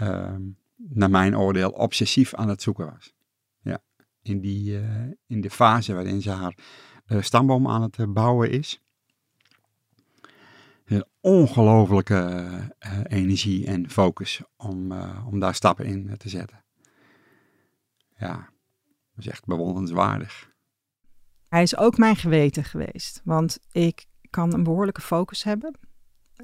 uh, 0.01 0.35
naar 0.75 1.09
mijn 1.09 1.37
oordeel, 1.37 1.69
obsessief 1.69 2.33
aan 2.33 2.49
het 2.49 2.61
zoeken 2.61 2.85
was. 2.85 3.13
Ja, 3.61 3.81
in, 4.21 4.39
die, 4.39 4.81
uh, 4.81 5.11
in 5.27 5.41
de 5.41 5.49
fase 5.49 5.93
waarin 5.93 6.21
ze 6.21 6.29
haar 6.29 6.57
uh, 7.07 7.21
stamboom 7.21 7.67
aan 7.67 7.81
het 7.81 7.97
eh, 7.97 8.05
bouwen 8.07 8.51
is. 8.51 8.81
Een 10.85 11.05
ongelofelijke 11.19 12.49
energie 13.03 13.65
en 13.65 13.89
focus 13.89 14.41
om, 14.57 14.91
om 15.25 15.39
daar 15.39 15.55
stappen 15.55 15.85
in 15.85 16.17
te 16.17 16.29
zetten. 16.29 16.63
Ja, 18.17 18.35
dat 19.15 19.25
is 19.25 19.27
echt 19.27 19.45
bewonderenswaardig. 19.45 20.51
Hij 21.47 21.61
is 21.61 21.77
ook 21.77 21.97
mijn 21.97 22.15
geweten 22.15 22.63
geweest, 22.63 23.21
want 23.23 23.59
ik 23.71 24.05
kan 24.29 24.53
een 24.53 24.63
behoorlijke 24.63 25.01
focus 25.01 25.43
hebben. 25.43 25.75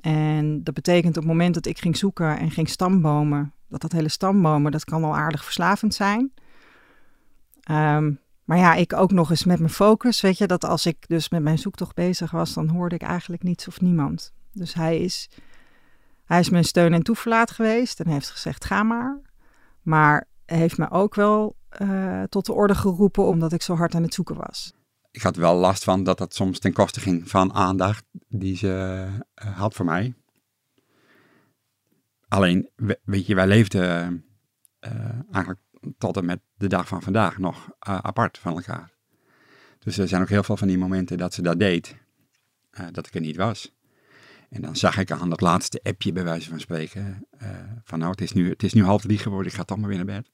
En 0.02 0.64
dat 0.64 0.74
betekent 0.74 1.18
op 1.18 1.24
het 1.24 1.32
moment 1.32 1.54
dat 1.54 1.66
ik 1.66 1.80
ging 1.80 1.98
zoeken 1.98 2.38
en 2.38 2.52
ging 2.52 2.70
stambomen, 2.70 3.54
dat 3.68 3.82
dat 3.82 3.92
hele 3.92 4.10
stambomen, 4.10 4.72
dat 4.72 4.84
kan 4.84 5.04
al 5.04 5.16
aardig 5.16 5.44
verslavend 5.44 5.94
zijn. 5.94 6.34
Um, 7.72 8.20
maar 8.44 8.58
ja, 8.58 8.74
ik 8.74 8.94
ook 8.94 9.12
nog 9.12 9.30
eens 9.30 9.44
met 9.44 9.60
mijn 9.60 9.72
focus, 9.72 10.22
weet 10.22 10.38
je, 10.38 10.48
dat 10.48 10.66
als 10.66 10.86
ik 10.86 11.08
dus 11.08 11.30
met 11.30 11.42
mijn 11.42 11.58
zoektocht 11.58 11.96
bezig 11.96 12.32
was, 12.32 12.54
dan 12.54 12.68
hoorde 12.68 12.96
ik 12.96 13.02
eigenlijk 13.02 13.44
niets 13.44 13.68
of 13.68 13.82
niemand. 13.82 14.34
Dus 14.54 14.74
hij 14.74 15.00
is, 15.00 15.30
hij 16.26 16.40
is 16.40 16.50
mijn 16.50 16.64
steun 16.64 16.94
en 16.94 17.04
toeverlaat 17.04 17.52
geweest 17.52 18.00
en 18.00 18.08
heeft 18.08 18.30
gezegd, 18.30 18.66
ga 18.66 18.84
maar. 18.84 19.22
Maar 19.82 20.28
heeft 20.46 20.78
me 20.78 20.90
ook 20.90 21.16
wel 21.16 21.56
uh, 21.82 22.24
tot 22.24 22.46
de 22.46 22.54
orde 22.54 22.76
geroepen 22.76 23.26
omdat 23.26 23.54
ik 23.54 23.62
zo 23.62 23.76
hard 23.76 23.96
aan 23.96 24.04
het 24.04 24.14
zoeken 24.14 24.36
was 24.36 24.74
ik 25.12 25.22
had 25.22 25.36
wel 25.36 25.56
last 25.56 25.84
van 25.84 26.04
dat 26.04 26.18
dat 26.18 26.36
soms 26.36 26.60
ten 26.60 26.74
koste 26.74 27.00
ging 27.00 27.30
van 27.30 27.54
aandacht 27.54 28.06
die 28.28 28.56
ze 28.56 29.06
uh, 29.44 29.58
had 29.58 29.74
voor 29.74 29.86
mij. 29.86 30.14
Alleen, 32.28 32.70
weet 33.04 33.26
je, 33.26 33.36
wij 33.36 33.48
leefden 33.48 34.26
uh, 34.80 34.92
eigenlijk 35.32 35.60
tot 35.98 36.18
en 36.18 36.26
met 36.26 36.42
de 36.56 36.68
dag 36.68 36.88
van 36.88 37.02
vandaag 37.02 37.38
nog 37.38 37.66
uh, 37.66 37.98
apart 37.98 38.38
van 38.38 38.56
elkaar. 38.56 38.92
Dus 39.80 39.98
er 39.98 40.08
zijn 40.08 40.22
ook 40.22 40.30
heel 40.30 40.44
veel 40.44 40.58
van 40.58 40.68
die 40.68 40.78
momenten 40.78 41.18
dat 41.18 41.34
ze 41.34 41.42
dat 41.42 41.60
deed, 41.60 41.96
eh, 42.70 42.86
dat 42.92 43.08
ik 43.08 43.14
er 43.14 43.22
niet 43.22 43.36
was. 43.36 43.74
En 44.50 44.62
dan 44.62 44.76
zag 44.76 44.98
ik 44.98 45.12
aan 45.12 45.30
dat 45.30 45.42
laatste 45.42 45.80
appje, 45.84 46.12
bij 46.12 46.24
wijze 46.24 46.50
van 46.50 46.60
spreken, 46.60 47.28
van 47.84 48.00
nou, 48.00 48.12
het 48.12 48.22
is, 48.22 48.32
nu, 48.32 48.50
het 48.50 48.64
is 48.64 48.74
nu 48.74 48.84
half 48.84 49.02
drie 49.02 49.18
geworden, 49.18 49.52
ik 49.52 49.58
ga 49.58 49.64
toch 49.64 49.78
maar 49.78 49.88
weer 49.88 49.98
naar 49.98 50.06
bed. 50.06 50.32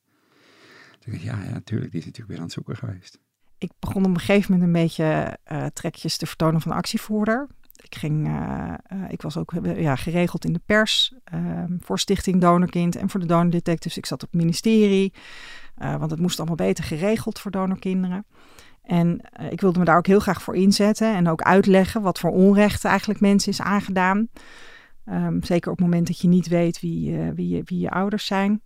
Toen 1.00 1.12
dacht 1.12 1.24
ik, 1.24 1.32
ja, 1.32 1.44
ja, 1.44 1.50
natuurlijk, 1.50 1.92
die 1.92 2.00
is 2.00 2.06
natuurlijk 2.06 2.28
weer 2.28 2.38
aan 2.38 2.44
het 2.44 2.54
zoeken 2.54 2.78
geweest. 2.78 3.20
Ik 3.58 3.72
begon 3.80 4.06
op 4.06 4.10
een 4.10 4.20
gegeven 4.20 4.52
moment 4.52 4.76
een 4.76 4.82
beetje 4.82 5.38
uh, 5.52 5.66
trekjes 5.74 6.18
te 6.18 6.26
vertonen 6.26 6.62
van 6.62 6.72
actievoerder. 6.72 7.48
Ik, 7.76 7.96
ging, 7.96 8.28
uh, 8.28 8.74
ik 9.08 9.22
was 9.22 9.38
ook 9.38 9.54
ja, 9.76 9.96
geregeld 9.96 10.46
in 10.46 10.54
de 10.54 10.62
pers 10.66 11.14
ehm, 11.24 11.78
voor 11.80 12.00
Stichting 12.00 12.42
Donorkind 12.42 12.96
en 12.96 13.10
voor 13.10 13.20
de 13.20 13.26
Donor 13.26 13.50
Detectives. 13.50 13.98
Ik 13.98 14.06
zat 14.06 14.24
op 14.24 14.32
het 14.32 14.42
ministerie, 14.42 15.14
want 15.76 16.12
het 16.12 16.20
moest 16.20 16.38
allemaal 16.38 16.56
beter 16.56 16.84
geregeld 16.84 17.40
voor 17.40 17.52
donorkinderen. 17.52 18.26
En 18.84 19.22
ik 19.50 19.62
wilde 19.62 19.80
me 19.80 19.86
daar 19.86 19.98
ook 19.98 20.08
heel 20.08 20.20
graag 20.20 20.42
voor 20.42 20.56
inzetten 20.56 21.16
en 21.16 21.28
ook 21.28 21.42
uitleggen 21.42 22.02
wat 22.02 22.20
voor 22.20 22.32
onrecht 22.32 22.86
eigenlijk 22.86 23.20
mensen 23.20 23.52
is 23.52 23.62
aangedaan. 23.62 24.30
Um, 25.10 25.44
zeker 25.44 25.72
op 25.72 25.78
het 25.78 25.86
moment 25.86 26.08
dat 26.08 26.20
je 26.20 26.28
niet 26.28 26.48
weet 26.48 26.80
wie, 26.80 27.18
wie, 27.18 27.62
wie 27.66 27.80
je 27.80 27.90
ouders 27.90 28.26
zijn. 28.26 28.62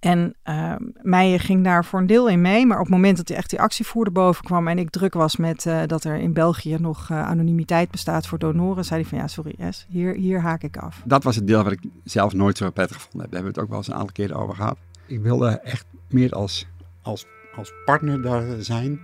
En 0.00 0.34
uh, 0.44 0.74
Meijer 1.02 1.40
ging 1.40 1.64
daar 1.64 1.84
voor 1.84 2.00
een 2.00 2.06
deel 2.06 2.28
in 2.28 2.40
mee, 2.40 2.66
maar 2.66 2.78
op 2.78 2.84
het 2.84 2.94
moment 2.94 3.16
dat 3.16 3.28
hij 3.28 3.36
echt 3.36 3.50
die 3.50 3.60
actievoerder 3.60 4.12
boven 4.12 4.44
kwam 4.44 4.68
en 4.68 4.78
ik 4.78 4.90
druk 4.90 5.14
was 5.14 5.36
met 5.36 5.64
uh, 5.64 5.80
dat 5.86 6.04
er 6.04 6.16
in 6.16 6.32
België 6.32 6.76
nog 6.80 7.10
anonimiteit 7.10 7.90
bestaat 7.90 8.26
voor 8.26 8.38
donoren, 8.38 8.84
zei 8.84 9.00
hij 9.00 9.08
van 9.08 9.18
ja, 9.18 9.26
sorry 9.26 9.54
S, 9.70 9.86
hier, 9.88 10.14
hier 10.14 10.40
haak 10.40 10.62
ik 10.62 10.76
af. 10.76 11.02
Dat 11.04 11.24
was 11.24 11.36
het 11.36 11.46
deel 11.46 11.62
wat 11.62 11.72
ik 11.72 11.80
zelf 12.04 12.32
nooit 12.32 12.56
zo 12.56 12.70
prettig 12.70 12.96
gevonden 12.96 13.20
heb. 13.20 13.30
Daar 13.30 13.42
hebben 13.42 13.54
we 13.54 13.60
het 13.60 13.64
ook 13.64 13.68
wel 13.68 13.78
eens 13.78 13.88
een 13.88 14.00
aantal 14.00 14.24
keren 14.24 14.36
over 14.36 14.54
gehad. 14.54 14.76
Ik 15.06 15.20
wilde 15.20 15.48
echt 15.48 15.86
meer 16.08 16.30
als, 16.30 16.66
als 17.02 17.26
als 17.58 17.72
partner 17.84 18.22
daar 18.22 18.44
zijn 18.58 19.00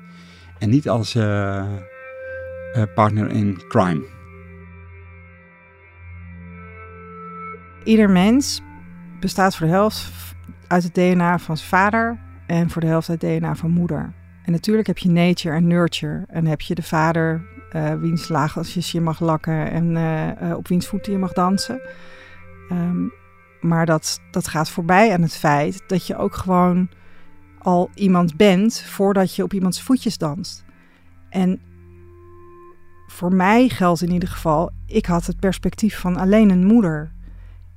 en 0.59 0.71
niet 0.71 0.89
als 0.89 1.15
uh, 1.15 1.25
uh, 2.77 2.83
partner 2.95 3.31
in 3.31 3.63
crime. 3.69 4.05
Ieder 7.85 8.11
mens 8.11 8.63
bestaat 9.21 9.57
voor 9.57 9.67
de 9.67 9.73
helft 9.73 10.34
uit 10.67 10.83
het 10.83 10.95
DNA 10.95 11.39
van 11.39 11.57
zijn 11.57 11.69
vader 11.69 12.19
en 12.47 12.71
voor 12.71 12.81
de 12.81 12.87
helft 12.87 13.09
uit 13.09 13.23
het 13.23 13.39
DNA 13.39 13.55
van 13.55 13.71
moeder. 13.71 14.13
En 14.45 14.53
natuurlijk 14.53 14.87
heb 14.87 14.99
je 14.99 15.11
nature 15.11 15.55
en 15.55 15.67
nurture. 15.67 16.25
En 16.29 16.47
heb 16.47 16.61
je 16.61 16.75
de 16.75 16.83
vader 16.83 17.43
uh, 17.77 17.95
wiens 17.95 18.29
laagjes 18.29 18.93
je 18.93 19.01
mag 19.01 19.21
lakken 19.21 19.71
en 19.71 19.91
uh, 20.43 20.57
op 20.57 20.69
wiens 20.69 20.87
voeten 20.87 21.13
je 21.13 21.19
mag 21.19 21.33
dansen. 21.33 21.81
Um, 22.71 23.13
maar 23.61 23.87
dat, 23.87 24.21
dat 24.31 24.49
gaat 24.49 24.71
voorbij 24.71 25.13
aan 25.13 25.23
het 25.23 25.37
feit 25.37 25.83
dat 25.87 26.07
je 26.07 26.17
ook 26.17 26.35
gewoon 26.35 26.89
al 27.59 27.91
iemand 27.95 28.37
bent 28.37 28.81
voordat 28.81 29.35
je 29.35 29.43
op 29.43 29.53
iemands 29.53 29.83
voetjes 29.83 30.19
danst. 30.19 30.65
En 31.29 31.61
voor 33.07 33.35
mij 33.35 33.69
geldt 33.69 34.03
in 34.03 34.13
ieder 34.13 34.29
geval, 34.29 34.71
ik 34.87 35.07
had 35.07 35.27
het 35.27 35.41
perspectief 35.41 35.99
van 35.99 36.17
alleen 36.17 36.51
een 36.51 36.65
moeder. 36.65 37.13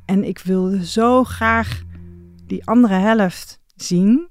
En 0.06 0.24
ik 0.24 0.40
wilde 0.40 0.86
zo 0.86 1.24
graag 1.24 1.82
die 2.48 2.66
andere 2.66 2.94
helft 2.94 3.60
zien. 3.76 4.30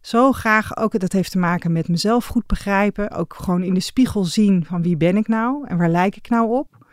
Zo 0.00 0.32
graag 0.32 0.76
ook, 0.76 1.00
dat 1.00 1.12
heeft 1.12 1.30
te 1.30 1.38
maken 1.38 1.72
met 1.72 1.88
mezelf 1.88 2.26
goed 2.26 2.46
begrijpen. 2.46 3.10
Ook 3.10 3.34
gewoon 3.34 3.62
in 3.62 3.74
de 3.74 3.80
spiegel 3.80 4.24
zien 4.24 4.64
van 4.64 4.82
wie 4.82 4.96
ben 4.96 5.16
ik 5.16 5.28
nou 5.28 5.66
en 5.66 5.78
waar 5.78 5.90
lijk 5.90 6.16
ik 6.16 6.28
nou 6.28 6.50
op. 6.50 6.86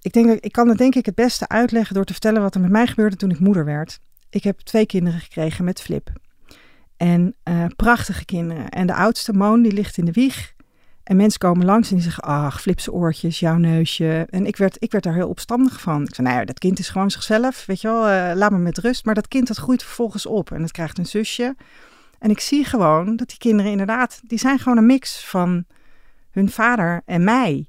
Ik, 0.00 0.12
denk 0.12 0.40
ik 0.40 0.52
kan 0.52 0.68
het 0.68 0.78
denk 0.78 0.94
ik 0.94 1.06
het 1.06 1.14
beste 1.14 1.48
uitleggen 1.48 1.94
door 1.94 2.04
te 2.04 2.12
vertellen 2.12 2.42
wat 2.42 2.54
er 2.54 2.60
met 2.60 2.70
mij 2.70 2.86
gebeurde 2.86 3.16
toen 3.16 3.30
ik 3.30 3.38
moeder 3.38 3.64
werd. 3.64 4.00
Ik 4.30 4.44
heb 4.44 4.58
twee 4.58 4.86
kinderen 4.86 5.20
gekregen 5.20 5.64
met 5.64 5.80
Flip. 5.80 6.12
En 6.96 7.34
uh, 7.44 7.64
prachtige 7.76 8.24
kinderen. 8.24 8.68
En 8.68 8.86
de 8.86 8.94
oudste, 8.94 9.32
Moon, 9.32 9.62
die 9.62 9.72
ligt 9.72 9.98
in 9.98 10.04
de 10.04 10.12
wieg. 10.12 10.53
En 11.04 11.16
mensen 11.16 11.38
komen 11.38 11.64
langs 11.64 11.88
en 11.88 11.94
die 11.94 12.04
zeggen, 12.04 12.22
ach, 12.22 12.60
flipse 12.60 12.92
oortjes, 12.92 13.40
jouw 13.40 13.56
neusje. 13.56 14.26
En 14.30 14.46
ik 14.46 14.56
werd, 14.56 14.76
ik 14.78 14.92
werd 14.92 15.04
daar 15.04 15.14
heel 15.14 15.28
opstandig 15.28 15.80
van. 15.80 16.02
Ik 16.02 16.14
zei, 16.14 16.26
nou 16.26 16.40
ja, 16.40 16.44
dat 16.44 16.58
kind 16.58 16.78
is 16.78 16.88
gewoon 16.88 17.10
zichzelf, 17.10 17.66
weet 17.66 17.80
je 17.80 17.88
wel, 17.88 18.08
uh, 18.08 18.32
laat 18.34 18.50
me 18.50 18.58
met 18.58 18.78
rust. 18.78 19.04
Maar 19.04 19.14
dat 19.14 19.28
kind, 19.28 19.46
dat 19.46 19.56
groeit 19.56 19.82
vervolgens 19.82 20.26
op 20.26 20.50
en 20.50 20.62
het 20.62 20.70
krijgt 20.70 20.98
een 20.98 21.06
zusje. 21.06 21.56
En 22.18 22.30
ik 22.30 22.40
zie 22.40 22.64
gewoon 22.64 23.16
dat 23.16 23.28
die 23.28 23.38
kinderen 23.38 23.70
inderdaad, 23.70 24.20
die 24.26 24.38
zijn 24.38 24.58
gewoon 24.58 24.78
een 24.78 24.86
mix 24.86 25.24
van 25.24 25.64
hun 26.30 26.50
vader 26.50 27.02
en 27.04 27.24
mij. 27.24 27.68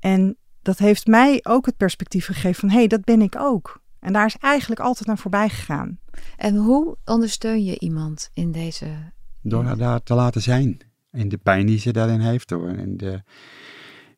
En 0.00 0.36
dat 0.62 0.78
heeft 0.78 1.06
mij 1.06 1.40
ook 1.42 1.66
het 1.66 1.76
perspectief 1.76 2.26
gegeven 2.26 2.60
van, 2.60 2.68
hé, 2.68 2.76
hey, 2.76 2.86
dat 2.86 3.04
ben 3.04 3.20
ik 3.20 3.36
ook. 3.38 3.80
En 4.00 4.12
daar 4.12 4.26
is 4.26 4.36
eigenlijk 4.40 4.80
altijd 4.80 5.06
naar 5.06 5.18
voorbij 5.18 5.48
gegaan. 5.48 5.98
En 6.36 6.56
hoe 6.56 6.96
ondersteun 7.04 7.64
je 7.64 7.78
iemand 7.78 8.30
in 8.34 8.52
deze... 8.52 8.86
Door 9.42 9.64
haar 9.64 9.76
daar 9.76 10.02
te 10.02 10.14
laten 10.14 10.42
zijn. 10.42 10.89
In 11.12 11.28
de 11.28 11.38
pijn 11.38 11.66
die 11.66 11.78
ze 11.78 11.92
daarin 11.92 12.20
heeft. 12.20 12.48
Door 12.48 12.68
in 12.68 12.96
de, 12.96 13.22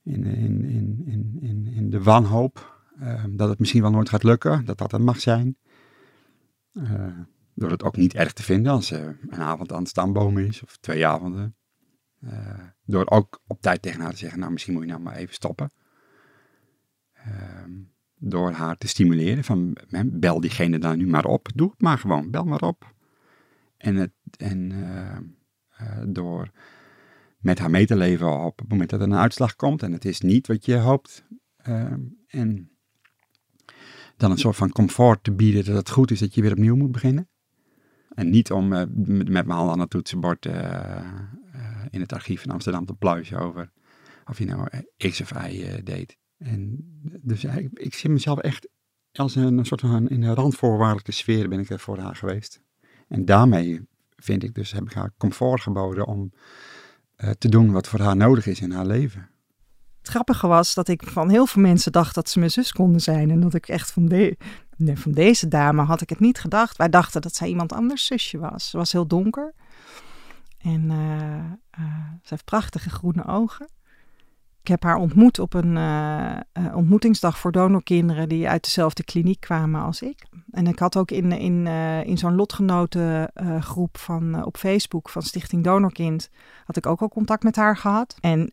in, 0.03 0.25
in, 0.25 0.65
in, 0.65 1.39
in, 1.41 1.67
in, 1.67 1.91
de 1.91 2.03
wanhoop. 2.03 2.81
Uh, 3.01 3.25
dat 3.31 3.49
het 3.49 3.59
misschien 3.59 3.83
wel 3.83 3.91
nooit 3.91 4.09
gaat 4.09 4.23
lukken. 4.23 4.65
Dat 4.65 4.79
dat 4.79 4.93
er 4.93 5.01
mag 5.01 5.21
zijn. 5.21 5.57
Uh, 6.73 7.19
door 7.55 7.71
het 7.71 7.83
ook 7.83 7.97
niet 7.97 8.15
erg 8.15 8.33
te 8.33 8.43
vinden 8.43 8.73
als 8.73 8.87
ze 8.87 9.17
een 9.29 9.41
avond 9.41 9.73
aan 9.73 9.79
het 9.79 9.89
stamboom 9.89 10.39
is. 10.39 10.63
Of 10.63 10.77
twee 10.77 11.07
avonden. 11.07 11.57
Uh, 12.21 12.61
door 12.85 13.11
ook 13.11 13.41
op 13.47 13.61
tijd 13.61 13.83
tegen 13.83 14.01
haar 14.01 14.11
te 14.11 14.17
zeggen, 14.17 14.39
nou 14.39 14.53
misschien 14.53 14.73
moet 14.73 14.83
je 14.83 14.89
nou 14.89 15.03
maar 15.03 15.17
even 15.17 15.35
stoppen. 15.35 15.71
Ehm, 17.13 17.71
door 18.19 18.53
haar 18.53 18.79
te 18.79 18.89
stimuleren 18.89 19.45
van 19.45 19.77
bel 20.07 20.41
diegene 20.41 20.79
dan 20.79 20.99
nu 20.99 21.07
maar 21.07 21.25
op. 21.25 21.49
Doe 21.55 21.71
het 21.71 21.81
maar 21.81 21.99
gewoon, 21.99 22.31
bel 22.31 22.45
maar 22.45 22.61
op. 22.61 22.95
En, 23.77 23.97
het, 23.97 24.13
en 24.37 24.71
uh, 24.71 25.19
door 26.07 26.51
met 27.43 27.59
haar 27.59 27.71
mee 27.71 27.87
te 27.87 27.97
leven 27.97 28.45
op 28.45 28.59
het 28.59 28.69
moment 28.69 28.91
dat 28.91 29.01
er 29.01 29.07
een 29.07 29.15
uitslag 29.15 29.57
komt 29.57 29.83
en 29.83 29.93
het 29.93 30.05
is 30.05 30.21
niet 30.21 30.47
wat 30.47 30.65
je 30.65 30.77
hoopt. 30.77 31.25
Uh, 31.69 31.93
en 32.27 32.71
dan 34.17 34.31
een 34.31 34.39
soort 34.39 34.57
van 34.57 34.73
comfort 34.73 35.25
te 35.25 35.33
bieden 35.33 35.65
dat 35.65 35.77
het 35.77 35.91
goed 35.91 36.11
is 36.11 36.19
dat 36.19 36.35
je 36.35 36.43
weer 36.43 36.53
opnieuw 36.53 36.77
moet 36.77 36.93
beginnen. 36.93 37.29
En 38.15 38.31
niet 38.31 38.51
om 38.51 38.69
met, 38.69 38.97
met 39.09 39.47
mijn 39.47 39.51
hand 39.51 39.71
aan 39.71 39.81
het 39.81 39.91
toetsenbord 39.91 40.47
in 41.91 42.01
het 42.01 42.13
archief 42.13 42.43
van 42.43 42.51
Amsterdam 42.51 42.87
te 42.87 42.95
pluizen 42.95 43.39
over 43.39 43.73
of 44.25 44.39
je 44.39 44.45
nou 44.45 44.69
X 44.97 45.21
of 45.21 45.31
Y 45.49 45.83
deed. 45.83 46.17
En 46.39 46.85
dus 47.23 47.45
ik, 47.75 47.95
zie 47.95 48.11
mezelf 48.11 48.39
echt 48.39 48.69
als 49.13 49.35
een, 49.35 49.65
soort 49.65 49.81
van 49.81 50.09
in 50.09 50.23
een 50.23 50.35
randvoorwaardelijke 50.35 51.13
sfeer 51.13 51.49
ben 51.49 51.61
ik 51.61 51.71
er 51.71 51.81
voor 51.81 51.99
haar 51.99 52.17
geweest. 52.17 52.63
En 53.09 53.25
daarmee 53.25 53.81
vind 54.17 54.43
ik 54.43 54.55
dus, 54.55 54.73
heb 54.73 54.83
ik 54.83 54.93
haar 54.93 55.13
comfort 55.19 55.61
geboden 55.61 56.07
om 56.07 56.33
te 57.39 57.49
doen 57.49 57.73
wat 57.73 57.89
voor 57.89 58.01
haar 58.01 58.17
nodig 58.17 58.47
is 58.47 58.61
in 58.61 58.71
haar 58.71 58.87
leven. 58.87 59.31
Het 59.99 60.11
grappige 60.11 60.47
was 60.47 60.75
dat 60.75 60.89
ik 60.89 61.03
van 61.07 61.31
heel 61.31 61.47
veel 61.47 61.63
mensen 61.63 61.93
dacht 61.93 62.15
dat 62.15 62.29
ze 62.29 62.39
mijn 62.39 62.51
zus 62.51 62.73
konden 62.73 63.01
zijn. 63.01 63.31
En 63.31 63.41
dat 63.41 63.55
ik 63.55 63.69
echt 63.69 63.93
van, 63.93 64.05
nee, 64.05 64.37
van 64.95 65.13
deze 65.13 65.49
dame 65.49 65.83
had 65.83 66.01
ik 66.01 66.09
het 66.09 66.21
niet 66.21 66.39
gedacht. 66.39 66.77
Wij 66.77 66.89
dachten 66.89 67.21
dat 67.21 67.35
zij 67.35 67.49
iemand 67.49 67.73
anders 67.73 68.07
zusje 68.07 68.39
was. 68.39 68.71
Ze 68.71 68.77
was 68.77 68.93
heel 68.93 69.07
donker. 69.07 69.55
En 70.59 70.91
uh, 70.91 71.85
uh, 71.85 72.05
ze 72.23 72.29
heeft 72.29 72.45
prachtige 72.45 72.91
groene 72.91 73.27
ogen. 73.27 73.69
Ik 74.63 74.69
heb 74.69 74.83
haar 74.83 74.97
ontmoet 74.97 75.39
op 75.39 75.55
een 75.55 75.77
uh, 75.77 76.37
uh, 76.59 76.77
ontmoetingsdag 76.77 77.39
voor 77.39 77.53
donorkinderen 77.53 78.29
die 78.29 78.49
uit 78.49 78.65
dezelfde 78.65 79.05
kliniek 79.05 79.41
kwamen 79.41 79.83
als 79.83 80.03
ik. 80.03 80.27
En 80.51 80.67
ik 80.67 80.79
had 80.79 80.97
ook 80.97 81.11
in, 81.11 81.33
in, 81.33 81.67
uh, 81.67 82.05
in 82.05 82.19
zo'n 82.19 82.35
lotgenotengroep 82.35 83.99
van, 83.99 84.45
op 84.45 84.57
Facebook 84.57 85.09
van 85.09 85.23
Stichting 85.23 85.65
Donorkind, 85.65 86.31
had 86.65 86.77
ik 86.77 86.87
ook 86.87 87.01
al 87.01 87.09
contact 87.09 87.43
met 87.43 87.57
haar 87.57 87.77
gehad. 87.77 88.17
En 88.21 88.51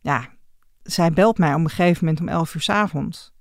ja, 0.00 0.28
zij 0.82 1.10
belt 1.10 1.38
mij 1.38 1.54
op 1.54 1.60
een 1.60 1.68
gegeven 1.68 2.04
moment 2.04 2.20
om 2.20 2.28
11 2.28 2.54
uur 2.54 2.62
s 2.62 2.68
avonds. 2.68 3.34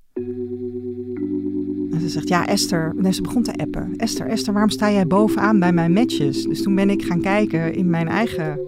En 1.92 2.00
ze 2.00 2.10
zegt, 2.10 2.28
ja 2.28 2.48
Esther, 2.48 2.94
nee, 2.96 3.14
ze 3.14 3.22
begon 3.22 3.44
te 3.44 3.54
appen. 3.56 3.94
Esther, 3.96 4.28
Esther, 4.28 4.54
waarom 4.54 4.72
sta 4.72 4.92
jij 4.92 5.08
bovenaan 5.08 5.60
bij 5.60 5.74
mijn 5.74 5.94
matches? 5.94 6.44
Dus 6.44 6.64
toen 6.64 6.76
ben 6.76 6.90
ik 6.90 7.06
gaan 7.06 7.22
kijken 7.22 7.74
in 7.74 7.90
mijn 7.90 8.08
eigen 8.08 8.60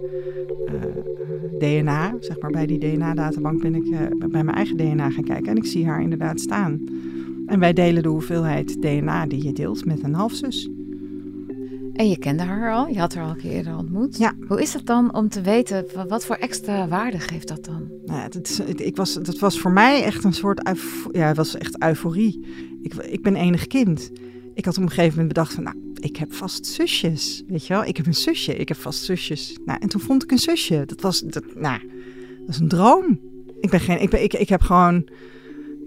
DNA, 1.58 2.14
zeg 2.20 2.40
maar 2.40 2.50
bij 2.50 2.66
die 2.66 2.78
DNA-databank 2.78 3.60
ben 3.60 3.74
ik 3.74 3.84
uh, 3.84 4.00
bij 4.18 4.44
mijn 4.44 4.56
eigen 4.56 4.76
DNA 4.76 5.10
gaan 5.10 5.24
kijken 5.24 5.50
en 5.50 5.56
ik 5.56 5.66
zie 5.66 5.86
haar 5.86 6.02
inderdaad 6.02 6.40
staan. 6.40 6.80
En 7.46 7.60
wij 7.60 7.72
delen 7.72 8.02
de 8.02 8.08
hoeveelheid 8.08 8.82
DNA 8.82 9.26
die 9.26 9.44
je 9.44 9.52
deelt 9.52 9.84
met 9.84 10.02
een 10.02 10.14
halfzus. 10.14 10.70
En 11.92 12.08
je 12.08 12.18
kende 12.18 12.42
haar 12.42 12.72
al, 12.72 12.88
je 12.88 12.98
had 12.98 13.14
haar 13.14 13.24
al 13.24 13.30
een 13.30 13.36
keer 13.36 13.50
eerder 13.50 13.76
ontmoet. 13.76 14.18
Ja. 14.18 14.32
Hoe 14.48 14.62
is 14.62 14.72
dat 14.72 14.86
dan 14.86 15.14
om 15.14 15.28
te 15.28 15.40
weten, 15.40 15.86
wat 16.08 16.24
voor 16.24 16.36
extra 16.36 16.88
waarde 16.88 17.18
geeft 17.18 17.48
dat 17.48 17.64
dan? 17.64 17.88
Nou, 18.04 18.20
het, 18.20 18.80
ik 18.80 18.96
was, 18.96 19.14
het 19.14 19.38
was 19.38 19.60
voor 19.60 19.70
mij 19.70 20.02
echt 20.02 20.24
een 20.24 20.32
soort, 20.32 20.70
ja, 21.12 21.26
het 21.26 21.36
was 21.36 21.56
echt 21.56 21.82
euforie. 21.82 22.44
Ik, 22.82 22.94
ik 22.94 23.22
ben 23.22 23.36
enig 23.36 23.66
kind. 23.66 24.10
Ik 24.54 24.64
had 24.64 24.76
op 24.76 24.82
een 24.82 24.88
gegeven 24.88 25.10
moment 25.10 25.28
bedacht 25.28 25.54
van, 25.54 25.62
nou, 25.62 25.76
ik 26.00 26.16
heb 26.16 26.32
vast 26.34 26.66
zusjes, 26.66 27.42
weet 27.48 27.66
je 27.66 27.72
wel. 27.72 27.84
Ik 27.84 27.96
heb 27.96 28.06
een 28.06 28.14
zusje, 28.14 28.56
ik 28.56 28.68
heb 28.68 28.76
vast 28.76 29.04
zusjes. 29.04 29.58
Nou, 29.64 29.78
en 29.80 29.88
toen 29.88 30.00
vond 30.00 30.22
ik 30.22 30.30
een 30.30 30.38
zusje. 30.38 30.82
Dat 30.86 31.00
was, 31.00 31.20
dat, 31.20 31.44
nou, 31.54 31.78
dat 32.40 32.48
is 32.54 32.58
een 32.58 32.68
droom. 32.68 33.20
Ik 33.60 33.70
ben 33.70 33.80
geen, 33.80 34.00
ik, 34.00 34.10
ben, 34.10 34.22
ik, 34.22 34.34
ik 34.34 34.48
heb 34.48 34.60
gewoon, 34.60 35.08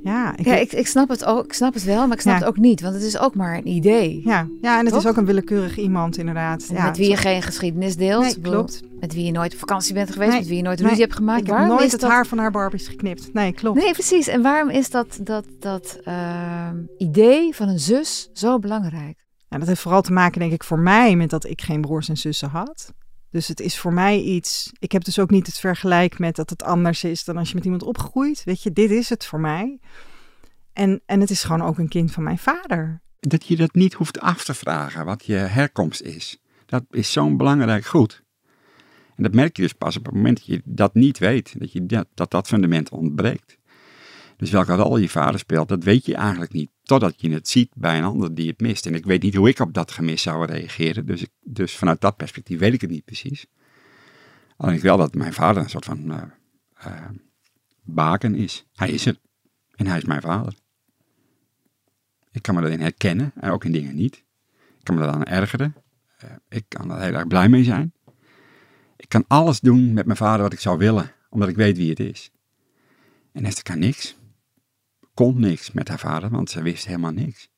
Ja, 0.04 0.38
ik, 0.38 0.46
Ja, 0.46 0.56
ik, 0.56 0.72
ik, 0.72 0.88
snap 0.88 1.10
het 1.10 1.26
ook, 1.26 1.46
ik 1.46 1.54
snap 1.54 1.74
het 1.74 1.84
wel, 1.84 2.08
maar 2.08 2.16
ik 2.16 2.22
snap 2.22 2.34
Ja. 2.34 2.40
het 2.40 2.48
ook 2.50 2.58
niet. 2.58 2.82
Want 2.82 2.94
het 2.94 3.04
is 3.04 3.18
ook 3.18 3.36
maar 3.36 3.58
een 3.58 3.68
idee. 3.68 4.22
ja, 4.24 4.48
ja, 4.62 4.78
en 4.78 4.86
het 4.86 4.94
Toch? 4.94 5.04
is 5.04 5.10
ook 5.10 5.18
een 5.18 5.26
willekeurig 5.26 5.78
iemand 5.78 6.18
inderdaad. 6.18 6.68
Ja, 6.74 6.86
met 6.86 6.98
wie 6.98 7.10
je 7.10 7.18
geen 7.18 7.42
geschiedenis 7.42 7.96
deelt. 7.96 8.24
Nee, 8.24 8.40
klopt. 8.42 8.82
Met 9.00 9.14
wie 9.14 9.26
je 9.26 9.32
nooit 9.32 9.54
op 9.54 9.60
vakantie 9.60 9.94
bent 9.94 10.12
geweest. 10.12 10.30
Nee, 10.32 10.40
Met 10.40 10.48
wie 10.48 10.58
je 10.58 10.64
nooit 10.64 10.80
nee, 10.80 10.88
ruzie 10.88 11.04
hebt 11.04 11.16
gemaakt. 11.16 11.40
Ik 11.42 11.46
heb 11.46 11.56
Waarom 11.56 11.74
nooit 11.76 11.86
is 11.86 11.92
het 11.92 12.02
dat... 12.02 12.10
haar 12.10 12.28
van 12.28 12.38
haar 12.38 12.52
Barbies 12.52 12.88
geknipt. 12.88 13.34
Nee, 13.34 13.54
klopt. 13.54 13.84
Nee, 13.84 13.92
precies. 13.94 14.28
En 14.28 14.42
waarom 14.42 14.70
is 14.70 14.90
dat, 14.90 15.20
dat, 15.24 15.46
dat 15.60 16.00
ehm, 16.04 16.76
idee 16.98 17.56
van 17.56 17.70
een 17.70 17.80
zus 17.80 18.30
zo 18.34 18.60
belangrijk? 18.60 19.20
Ja, 19.52 19.58
dat 19.58 19.68
heeft 19.68 19.82
vooral 19.82 20.02
te 20.02 20.12
maken, 20.12 20.40
denk 20.40 20.52
ik, 20.52 20.64
voor 20.64 20.80
mij 20.80 21.16
met 21.16 21.30
dat 21.30 21.46
ik 21.46 21.62
geen 21.62 21.82
broers 21.82 22.10
en 22.10 22.18
zussen 22.18 22.50
had. 22.50 22.94
Dus 23.30 23.48
het 23.48 23.60
is 23.60 23.78
voor 23.78 23.94
mij 23.94 24.22
iets. 24.22 24.72
Ik 24.80 24.92
heb 24.92 25.04
dus 25.04 25.20
ook 25.20 25.30
niet 25.30 25.48
het 25.48 25.60
vergelijk 25.60 26.20
met 26.20 26.36
dat 26.36 26.50
het 26.50 26.64
anders 26.64 27.04
is 27.04 27.24
dan 27.24 27.38
als 27.38 27.50
je 27.50 27.56
met 27.56 27.64
iemand 27.64 27.84
opgroeit. 27.84 28.44
Weet 28.44 28.64
je, 28.64 28.72
dit 28.72 28.92
is 28.92 29.10
het 29.10 29.26
voor 29.26 29.40
mij. 29.40 29.80
En, 30.74 31.02
en 31.06 31.20
het 31.20 31.30
is 31.30 31.44
gewoon 31.44 31.62
ook 31.62 31.78
een 31.78 31.88
kind 31.88 32.12
van 32.12 32.24
mijn 32.24 32.38
vader. 32.38 33.02
Dat 33.20 33.46
je 33.46 33.56
dat 33.56 33.74
niet 33.74 33.94
hoeft 33.94 34.20
af 34.20 34.44
te 34.44 34.54
vragen, 34.54 35.06
wat 35.06 35.26
je 35.26 35.34
herkomst 35.34 36.02
is. 36.02 36.42
Dat 36.66 36.84
is 36.90 37.12
zo'n 37.12 37.38
belangrijk 37.38 37.86
goed. 37.86 38.24
En 39.16 39.24
dat 39.24 39.34
merk 39.34 39.56
je 39.56 39.62
dus 39.62 39.74
pas 39.74 39.98
op 39.98 40.06
het 40.06 40.14
moment 40.14 40.38
dat 40.38 40.46
je 40.46 40.62
dat 40.66 40.94
niet 40.94 41.18
weet. 41.18 41.60
Dat 41.60 41.72
je 41.72 41.86
dat, 41.86 42.08
dat, 42.14 42.32
dat 42.32 42.48
fundament 42.48 42.90
ontbreekt. 42.90 43.58
Dus 44.42 44.52
welke 44.52 44.74
rol 44.74 44.98
je 44.98 45.10
vader 45.10 45.40
speelt, 45.40 45.70
dat 45.70 45.84
weet 45.84 46.06
je 46.06 46.16
eigenlijk 46.16 46.54
niet. 46.54 46.70
Totdat 46.84 47.22
je 47.22 47.32
het 47.32 47.48
ziet 47.48 47.72
bij 47.76 47.98
een 47.98 48.04
ander 48.04 48.36
die 48.36 48.48
het 48.48 48.60
mist. 48.60 48.86
En 48.86 48.96
ik 48.96 49.06
weet 49.06 49.22
niet 49.22 49.36
hoe 49.36 49.50
ik 49.50 49.60
op 49.60 49.74
dat 49.74 49.92
gemis 49.92 50.22
zou 50.22 50.46
reageren. 50.46 51.06
Dus, 51.06 51.26
dus 51.40 51.78
vanuit 51.78 52.02
dat 52.02 52.18
perspectief 52.18 52.60
weet 52.60 52.74
ik 52.74 52.82
het 52.82 52.90
niet 52.90 53.06
precies. 53.06 53.46
Alleen 54.58 54.76
ik 54.76 54.82
wel 54.82 54.98
dat 54.98 55.14
mijn 55.14 55.34
vader 55.34 55.64
een 55.64 55.70
soort 55.70 55.86
van 55.86 56.12
eh, 56.74 57.10
baken 57.82 58.36
is. 58.36 58.66
Hij 58.76 58.92
is 58.92 59.06
er. 59.06 59.18
En 59.76 59.88
hij 59.88 59.98
is 59.98 60.06
mijn 60.06 60.22
vader. 60.22 60.54
Ik 62.32 62.42
kan 62.42 62.56
me 62.56 62.62
erin 62.62 62.82
herkennen 62.82 63.32
en 63.36 63.52
ook 63.52 63.66
in 63.66 63.72
dingen 63.72 63.96
niet. 63.96 64.16
Ik 64.78 64.84
kan 64.84 64.96
me 64.96 65.02
eraan 65.02 65.24
ergeren. 65.24 65.76
Eh, 66.18 66.30
ik 66.50 66.66
kan 66.68 66.92
er 66.92 67.02
heel 67.02 67.14
erg 67.14 67.28
blij 67.28 67.50
mee 67.50 67.64
zijn. 67.64 67.94
Ik 68.98 69.10
kan 69.10 69.26
alles 69.28 69.60
doen 69.60 69.94
met 69.94 70.06
mijn 70.06 70.18
vader 70.18 70.42
wat 70.42 70.54
ik 70.54 70.60
zou 70.60 70.78
willen, 70.78 71.12
omdat 71.30 71.50
ik 71.50 71.56
weet 71.56 71.78
wie 71.78 71.90
het 71.90 72.00
is. 72.00 72.32
En 73.32 73.46
Esther 73.46 73.64
kan 73.64 73.80
niks. 73.80 74.20
Kon 75.22 75.40
niks 75.40 75.72
met 75.72 75.88
haar 75.88 76.00
vader, 76.00 76.30
want 76.30 76.50
ze 76.50 76.62
wist 76.62 76.86
helemaal 76.86 77.12
niks. 77.12 77.50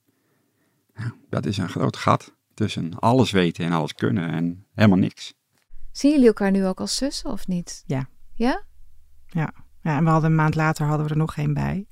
Nou, 0.96 1.12
dat 1.30 1.46
is 1.46 1.58
een 1.58 1.70
groot 1.70 1.98
gat 1.98 2.36
tussen 2.54 3.00
alles 3.00 3.32
weten 3.32 3.66
en 3.66 3.72
alles 3.72 3.94
kunnen 3.94 4.30
en 4.30 4.66
helemaal 4.74 4.98
niks. 4.98 5.34
Zien 5.92 6.12
jullie 6.12 6.28
elkaar 6.28 6.52
nu 6.52 6.66
ook 6.66 6.80
als 6.80 6.96
zussen 6.96 7.30
of 7.30 7.48
niet? 7.48 7.84
Ja. 7.86 8.10
Ja? 8.34 8.64
Ja, 9.28 9.54
en 9.82 10.04
we 10.04 10.10
hadden 10.10 10.30
een 10.30 10.36
maand 10.36 10.56
later 10.56 10.86
hadden 10.86 11.06
we 11.06 11.12
er 11.12 11.18
nog 11.18 11.36
één 11.36 11.54
bij. 11.54 11.88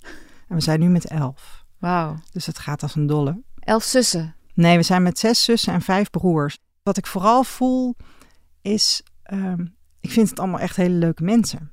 En 0.47 0.55
we 0.55 0.61
zijn 0.61 0.79
nu 0.79 0.89
met 0.89 1.05
elf. 1.05 1.65
Wauw. 1.79 2.15
Dus 2.31 2.45
het 2.45 2.59
gaat 2.59 2.83
als 2.83 2.95
een 2.95 3.07
dolle. 3.07 3.41
Elf 3.59 3.83
zussen. 3.83 4.35
Nee, 4.53 4.77
we 4.77 4.83
zijn 4.83 5.03
met 5.03 5.19
zes 5.19 5.43
zussen 5.43 5.73
en 5.73 5.81
vijf 5.81 6.09
broers. 6.09 6.57
Wat 6.83 6.97
ik 6.97 7.07
vooral 7.07 7.43
voel 7.43 7.95
is, 8.61 9.03
ehm, 9.23 9.65
ik 9.99 10.11
vind 10.11 10.29
het 10.29 10.39
allemaal 10.39 10.59
echt 10.59 10.75
hele 10.75 10.95
leuke 10.95 11.23
mensen. 11.23 11.71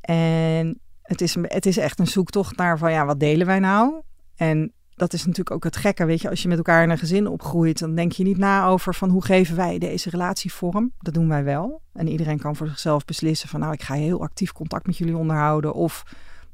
En 0.00 0.80
het 1.10 1.20
is, 1.20 1.36
het 1.42 1.66
is 1.66 1.76
echt 1.76 1.98
een 1.98 2.06
zoektocht 2.06 2.56
naar 2.56 2.78
van, 2.78 2.92
ja, 2.92 3.04
wat 3.04 3.20
delen 3.20 3.46
wij 3.46 3.58
nou? 3.58 4.02
En 4.36 4.72
dat 4.94 5.12
is 5.12 5.20
natuurlijk 5.20 5.50
ook 5.50 5.64
het 5.64 5.76
gekke, 5.76 6.04
weet 6.04 6.20
je, 6.20 6.30
als 6.30 6.42
je 6.42 6.48
met 6.48 6.56
elkaar 6.56 6.82
in 6.82 6.90
een 6.90 6.98
gezin 6.98 7.26
opgroeit, 7.26 7.78
dan 7.78 7.94
denk 7.94 8.12
je 8.12 8.22
niet 8.22 8.38
na 8.38 8.66
over 8.66 8.94
van 8.94 9.10
hoe 9.10 9.24
geven 9.24 9.56
wij 9.56 9.78
deze 9.78 10.10
relatie 10.10 10.52
vorm. 10.52 10.92
Dat 10.98 11.14
doen 11.14 11.28
wij 11.28 11.44
wel. 11.44 11.82
En 11.92 12.08
iedereen 12.08 12.38
kan 12.38 12.56
voor 12.56 12.66
zichzelf 12.66 13.04
beslissen 13.04 13.48
van, 13.48 13.60
nou, 13.60 13.72
ik 13.72 13.82
ga 13.82 13.94
heel 13.94 14.22
actief 14.22 14.52
contact 14.52 14.86
met 14.86 14.96
jullie 14.96 15.16
onderhouden. 15.16 15.72
Of, 15.72 16.02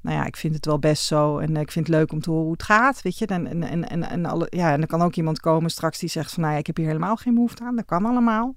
nou 0.00 0.16
ja, 0.16 0.24
ik 0.24 0.36
vind 0.36 0.54
het 0.54 0.66
wel 0.66 0.78
best 0.78 1.04
zo 1.04 1.38
en 1.38 1.56
ik 1.56 1.72
vind 1.72 1.86
het 1.86 1.96
leuk 1.96 2.12
om 2.12 2.20
te 2.20 2.30
horen 2.30 2.44
hoe 2.44 2.52
het 2.52 2.62
gaat, 2.62 3.02
weet 3.02 3.18
je. 3.18 3.26
En, 3.26 3.62
en, 3.62 3.88
en, 3.88 4.08
en, 4.08 4.26
alle, 4.26 4.46
ja, 4.50 4.72
en 4.72 4.80
er 4.80 4.86
kan 4.86 5.02
ook 5.02 5.14
iemand 5.14 5.40
komen 5.40 5.70
straks 5.70 5.98
die 5.98 6.08
zegt 6.08 6.32
van, 6.32 6.42
nou 6.42 6.54
ja, 6.54 6.60
ik 6.60 6.66
heb 6.66 6.76
hier 6.76 6.86
helemaal 6.86 7.16
geen 7.16 7.34
behoefte 7.34 7.64
aan. 7.64 7.76
Dat 7.76 7.84
kan 7.84 8.06
allemaal. 8.06 8.54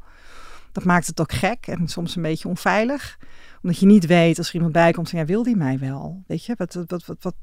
Dat 0.79 0.88
maakt 0.88 1.07
het 1.07 1.19
ook 1.19 1.31
gek 1.31 1.67
en 1.67 1.88
soms 1.88 2.15
een 2.15 2.21
beetje 2.21 2.48
onveilig. 2.48 3.18
Omdat 3.61 3.79
je 3.79 3.85
niet 3.85 4.05
weet 4.05 4.37
als 4.37 4.48
er 4.48 4.53
iemand 4.53 4.72
bij 4.72 4.92
komt 4.92 5.09
van, 5.09 5.20
ja, 5.20 5.25
wil 5.25 5.44
die 5.44 5.55
mij 5.55 5.79
wel? 5.79 6.24
Weet 6.27 6.46
je, 6.46 6.53
wat, 6.57 6.74
wat, 6.74 7.05
wat, 7.05 7.18
wat, 7.20 7.35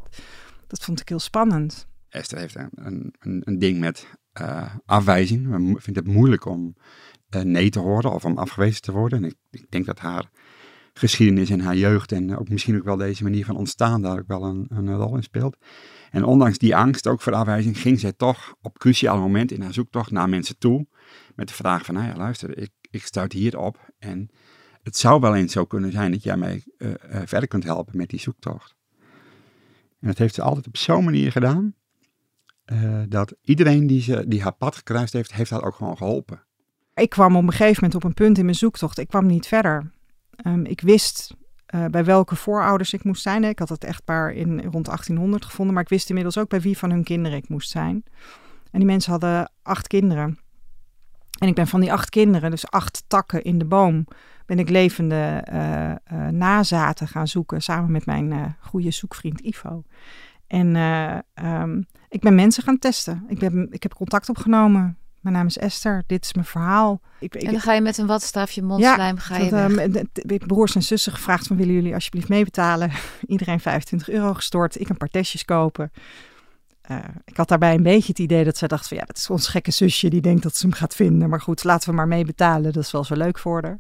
dat 0.67 0.85
vond 0.85 1.01
ik 1.01 1.09
heel 1.09 1.19
spannend. 1.19 1.87
Esther 2.09 2.39
heeft 2.39 2.55
een, 2.55 3.15
een, 3.21 3.43
een, 3.45 3.59
ding 3.59 3.79
met 3.79 4.07
eh, 4.33 4.75
afwijzing. 4.87 5.47
Vindt 5.83 5.99
het 5.99 6.07
moeilijk 6.07 6.45
om 6.45 6.77
eh, 7.29 7.41
nee 7.41 7.71
te 7.71 7.79
horen 7.79 8.13
of 8.13 8.25
om 8.25 8.39
afgewezen 8.39 8.83
te 8.83 8.93
worden. 8.93 9.19
En 9.19 9.25
ik, 9.25 9.35
ik 9.51 9.67
denk 9.69 9.87
dat 9.87 9.99
haar 9.99 10.31
geschiedenis 10.93 11.51
en 11.51 11.61
haar 11.61 11.77
jeugd 11.77 12.13
en 12.13 12.37
ook 12.37 12.49
misschien 12.49 12.77
ook 12.77 12.85
wel 12.85 12.97
deze 12.97 13.23
manier 13.23 13.45
van 13.45 13.57
ontstaan 13.57 14.03
daar 14.03 14.19
ook 14.19 14.27
wel 14.27 14.43
een, 14.43 14.67
een 14.69 14.95
rol 14.97 15.17
in 15.17 15.23
speelt. 15.23 15.57
En 16.11 16.25
ondanks 16.25 16.59
die 16.59 16.77
angst, 16.77 17.07
ook 17.07 17.21
voor 17.21 17.33
afwijzing, 17.33 17.79
ging 17.79 18.01
zij 18.01 18.13
toch 18.13 18.55
op 18.61 18.79
cruciale 18.79 19.21
momenten 19.21 19.57
in 19.57 19.63
haar 19.63 19.73
zoektocht 19.73 20.11
naar 20.11 20.29
mensen 20.29 20.59
toe. 20.59 20.87
Met 21.35 21.49
de 21.49 21.55
vraag 21.55 21.85
van, 21.85 21.95
nou 21.95 22.07
ja, 22.07 22.17
luister, 22.17 22.59
ik, 22.59 22.71
ik 22.97 23.07
stuit 23.07 23.33
hier 23.33 23.59
op 23.59 23.91
en 23.99 24.31
het 24.87 24.97
zou 24.97 25.21
wel 25.21 25.35
eens 25.35 25.53
zo 25.53 25.65
kunnen 25.65 25.93
zijn 25.93 26.11
dat 26.11 26.23
jij 26.23 26.37
mij 26.37 26.65
eh, 26.79 26.93
eh, 26.93 27.23
verder 27.27 27.49
kunt 27.49 27.65
helpen 27.65 27.97
met 27.97 28.09
die 28.09 28.21
zoektocht. 28.21 28.77
En 30.01 30.09
dat 30.09 30.19
heeft 30.19 30.35
ze 30.35 30.43
altijd 30.43 30.67
op 30.67 30.77
zo'n 30.77 31.05
manier 31.05 31.33
gedaan, 31.33 31.75
eh, 32.65 33.03
dat 33.09 33.35
iedereen 33.43 33.87
die, 33.87 34.03
ze, 34.03 34.25
die 34.29 34.43
haar 34.43 34.55
pad 34.55 34.77
gekruist 34.77 35.13
heeft, 35.13 35.33
heeft 35.33 35.51
haar 35.51 35.63
ook 35.63 35.75
gewoon 35.75 35.97
geholpen. 35.97 36.45
Ik 36.95 37.11
kwam 37.11 37.37
op 37.37 37.43
een 37.43 37.51
gegeven 37.51 37.75
moment 37.75 37.95
op 37.95 38.05
een 38.05 38.15
punt 38.15 38.39
in 38.39 38.45
mijn 38.45 38.57
zoektocht. 38.57 38.99
Ik 38.99 39.09
kwam 39.09 39.27
niet 39.27 39.47
verder. 39.47 39.91
Ehm, 40.37 40.65
ik 40.65 40.81
wist 40.81 41.35
bij 41.91 42.05
welke 42.05 42.37
voorouders 42.37 42.93
ik 42.93 43.05
moest 43.05 43.23
zijn. 43.23 43.45
Ik 43.45 43.59
had 43.59 43.69
het 43.69 43.85
echtpaar 43.85 44.33
in 44.33 44.61
rond 44.61 44.89
1800 44.89 45.45
gevonden, 45.45 45.75
maar 45.75 45.83
ik 45.83 45.89
wist 45.89 46.09
inmiddels 46.09 46.39
ook 46.39 46.49
bij 46.49 46.61
wie 46.61 46.79
van 46.79 46.91
hun 46.91 47.05
kinderen 47.05 47.39
ik 47.39 47.49
moest 47.49 47.71
zijn. 47.71 48.05
En 48.71 48.79
die 48.79 48.87
mensen 48.87 49.11
hadden 49.11 49.53
acht 49.63 49.87
kinderen. 49.87 50.39
En 51.39 51.49
ik 51.49 51.55
ben 51.55 51.67
van 51.67 51.81
die 51.81 51.93
acht 51.93 52.11
kinderen, 52.11 52.51
dus 52.51 52.71
acht 52.71 53.05
takken 53.07 53.43
in 53.43 53.59
de 53.59 53.65
boom, 53.65 54.07
ben 54.47 54.59
ik 54.59 54.69
levende 54.69 55.43
eh, 55.45 55.91
eh, 55.91 55.97
nazaten 56.31 57.09
gaan 57.09 57.29
zoeken 57.29 57.63
samen 57.63 57.91
met 57.91 58.07
mijn 58.07 58.33
eh, 58.33 58.45
goede 58.61 58.91
zoekvriend 58.91 59.41
Ivo. 59.41 59.85
En 60.47 60.77
eh, 60.77 61.19
ehm, 61.35 61.83
ik 62.09 62.21
ben 62.21 62.35
mensen 62.35 62.63
gaan 62.63 62.79
testen. 62.79 63.25
Ik, 63.29 63.39
ben, 63.39 63.69
ik 63.71 63.83
heb 63.83 63.95
contact 63.95 64.29
opgenomen. 64.29 64.99
Mijn 65.21 65.35
naam 65.35 65.47
is 65.47 65.59
Esther. 65.59 66.03
Dit 66.07 66.25
is 66.25 66.33
mijn 66.33 66.47
verhaal. 66.47 67.01
Ik, 67.19 67.35
ik, 67.35 67.43
En 67.43 67.53
dan 67.53 67.61
ga 67.61 67.73
je 67.73 67.81
met 67.81 67.99
een 67.99 68.07
watstaafje 68.07 68.63
mondslijm 68.63 69.19
ga 69.19 69.37
je 69.37 69.91
dat, 70.27 70.47
broers 70.47 70.75
en 70.75 70.83
zussen 70.83 71.13
gevraagd 71.13 71.47
van 71.47 71.57
willen 71.57 71.75
jullie 71.75 71.95
alsjeblieft 71.95 72.29
meebetalen? 72.29 72.91
Iedereen 73.27 73.61
25 73.61 74.11
euro 74.11 74.35
gestort. 74.35 74.81
Ik 74.81 74.89
een 74.89 74.97
paar 74.97 75.09
testjes 75.09 75.45
kopen. 75.45 75.93
Eh, 76.87 76.97
ik 77.25 77.37
had 77.37 77.49
daarbij 77.49 77.75
een 77.75 77.83
beetje 77.83 78.09
het 78.09 78.19
idee 78.19 78.45
dat 78.45 78.57
zij 78.57 78.69
dacht 78.69 78.89
van 78.89 78.97
ja, 78.97 79.05
dat 79.05 79.17
is 79.17 79.31
ons 79.31 79.49
gekke 79.49 79.71
zusje 79.71 80.11
die 80.11 80.21
denkt 80.21 80.43
dat 80.43 80.57
ze 80.57 80.67
hem 80.67 80.75
gaat 80.75 80.95
vinden. 80.95 81.29
Maar 81.29 81.41
goed, 81.41 81.65
laten 81.65 81.89
we 81.89 81.95
maar 81.95 82.09
meebetalen. 82.09 82.73
Dat 82.73 82.83
is 82.83 82.91
wel 82.91 83.05
zo 83.05 83.15
leuk 83.15 83.39
voor 83.39 83.63
haar. 83.63 83.79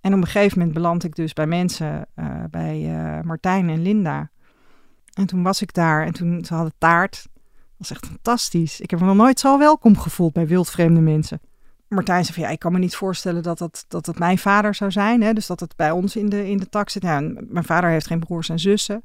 En 0.00 0.14
op 0.14 0.20
een 0.20 0.26
gegeven 0.26 0.58
moment 0.58 0.74
beland 0.74 1.04
ik 1.04 1.14
dus 1.14 1.32
bij 1.32 1.46
mensen, 1.46 2.06
eh, 2.14 2.26
bij 2.50 2.94
eh, 2.94 3.24
Martijn 3.24 3.70
en 3.70 3.82
Linda. 3.82 4.30
En 5.12 5.26
toen 5.26 5.42
was 5.42 5.62
ik 5.62 5.74
daar 5.74 6.06
en 6.06 6.12
toen 6.12 6.44
ze 6.44 6.54
hadden 6.54 6.72
taart. 6.78 7.22
Dat 7.32 7.32
was 7.76 7.90
echt 7.90 8.06
fantastisch. 8.06 8.80
Ik 8.80 8.90
heb 8.90 9.00
me 9.00 9.06
nog 9.06 9.16
nooit 9.16 9.40
zo 9.40 9.58
welkom 9.58 9.98
gevoeld 9.98 10.32
bij 10.32 10.46
wildvreemde 10.46 11.00
mensen. 11.00 11.40
Martijn 11.88 12.24
zei 12.24 12.34
van 12.34 12.42
ja, 12.42 12.50
ik 12.50 12.58
kan 12.58 12.72
me 12.72 12.78
niet 12.78 12.96
voorstellen 12.96 13.42
dat 13.42 13.58
het, 13.58 13.84
dat 13.88 14.06
het 14.06 14.18
mijn 14.18 14.38
vader 14.38 14.74
zou 14.74 14.90
zijn. 14.90 15.22
Hè? 15.22 15.32
Dus 15.32 15.46
dat 15.46 15.60
het 15.60 15.76
bij 15.76 15.90
ons 15.90 16.16
in 16.16 16.28
de, 16.28 16.50
in 16.50 16.58
de 16.58 16.68
tak 16.68 16.90
zit. 16.90 17.04
En 17.04 17.46
mijn 17.48 17.64
vader 17.64 17.90
heeft 17.90 18.06
geen 18.06 18.20
broers 18.20 18.48
en 18.48 18.58
zussen. 18.58 19.02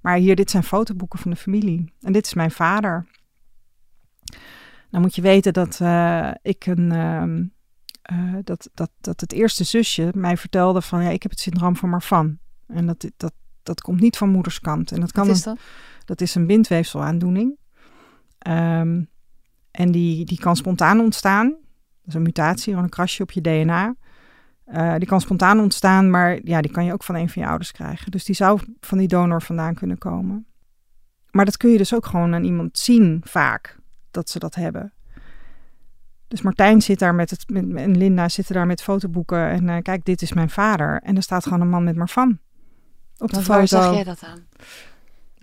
Maar 0.00 0.16
hier, 0.16 0.36
dit 0.36 0.50
zijn 0.50 0.62
fotoboeken 0.62 1.18
van 1.18 1.30
de 1.30 1.36
familie. 1.36 1.92
En 2.00 2.12
dit 2.12 2.26
is 2.26 2.34
mijn 2.34 2.50
vader. 2.50 3.06
Nou 4.90 5.02
moet 5.04 5.14
je 5.14 5.22
weten 5.22 5.52
dat 5.52 5.80
eh, 5.80 6.30
ik 6.42 6.66
een... 6.66 6.92
ehm, 6.92 7.44
eh, 8.02 8.34
dat, 8.44 8.70
dat, 8.74 8.90
dat 9.00 9.20
het 9.20 9.32
eerste 9.32 9.64
zusje 9.64 10.10
mij 10.14 10.36
vertelde 10.36 10.82
van 10.82 11.02
ja, 11.02 11.08
ik 11.10 11.22
heb 11.22 11.30
het 11.30 11.40
syndroom 11.40 11.76
van 11.76 11.88
Marfan. 11.88 12.38
En 12.66 12.86
dat, 12.86 13.10
dat, 13.16 13.32
dat 13.62 13.80
komt 13.80 14.00
niet 14.00 14.16
van 14.16 14.28
moederskant. 14.28 14.92
En 14.92 15.00
dat 15.00 15.12
kan 15.12 15.26
Wat 15.26 15.36
is 15.36 15.44
een- 15.44 15.54
dat? 15.54 15.62
dat 16.04 16.20
is 16.20 16.34
een 16.34 16.46
bindweefselaandoening. 16.46 17.56
Ehm, 18.38 19.02
en 19.70 19.90
die, 19.92 20.24
die 20.24 20.38
kan 20.38 20.56
spontaan 20.56 21.00
ontstaan. 21.00 21.48
Dat 21.48 22.06
is 22.08 22.14
een 22.14 22.22
mutatie, 22.22 22.68
gewoon 22.68 22.84
een 22.84 22.90
krasje 22.90 23.22
op 23.22 23.30
je 23.30 23.40
DNA. 23.40 23.94
Eh, 24.72 24.94
die 24.96 25.06
kan 25.06 25.20
spontaan 25.20 25.60
ontstaan, 25.60 26.10
maar 26.10 26.38
ja, 26.44 26.60
die 26.60 26.70
kan 26.70 26.84
je 26.84 26.92
ook 26.92 27.02
van 27.02 27.14
een 27.14 27.28
van 27.28 27.42
je 27.42 27.48
ouders 27.48 27.72
krijgen. 27.72 28.10
Dus 28.10 28.24
die 28.24 28.34
zou 28.34 28.60
van 28.80 28.98
die 28.98 29.08
donor 29.08 29.42
vandaan 29.42 29.74
kunnen 29.74 29.98
komen. 29.98 30.46
Maar 31.30 31.44
dat 31.44 31.56
kun 31.56 31.70
je 31.70 31.78
dus 31.78 31.94
ook 31.94 32.06
gewoon 32.06 32.34
aan 32.34 32.44
iemand 32.44 32.78
zien 32.78 33.20
vaak, 33.24 33.78
dat 34.10 34.30
ze 34.30 34.38
dat 34.38 34.54
hebben. 34.54 34.92
Dus 36.28 36.42
Martijn 36.42 36.82
zit 36.82 36.98
daar 36.98 37.14
met 37.14 37.30
het, 37.30 37.48
met, 37.48 37.74
en 37.74 37.96
Linda 37.96 38.28
zitten 38.28 38.54
daar 38.54 38.66
met 38.66 38.82
fotoboeken. 38.82 39.48
En 39.48 39.68
eh, 39.68 39.82
kijk, 39.82 40.04
dit 40.04 40.22
is 40.22 40.32
mijn 40.32 40.50
vader. 40.50 41.00
En 41.02 41.16
er 41.16 41.22
staat 41.22 41.42
gewoon 41.42 41.60
een 41.60 41.68
man 41.68 41.84
met 41.84 41.96
Marfan. 41.96 42.38
Op 43.18 43.30
de 43.30 43.36
foto 43.36 43.52
waar 43.52 43.68
zag 43.68 43.92
jij 43.92 44.04
dat 44.04 44.22
aan? 44.24 44.46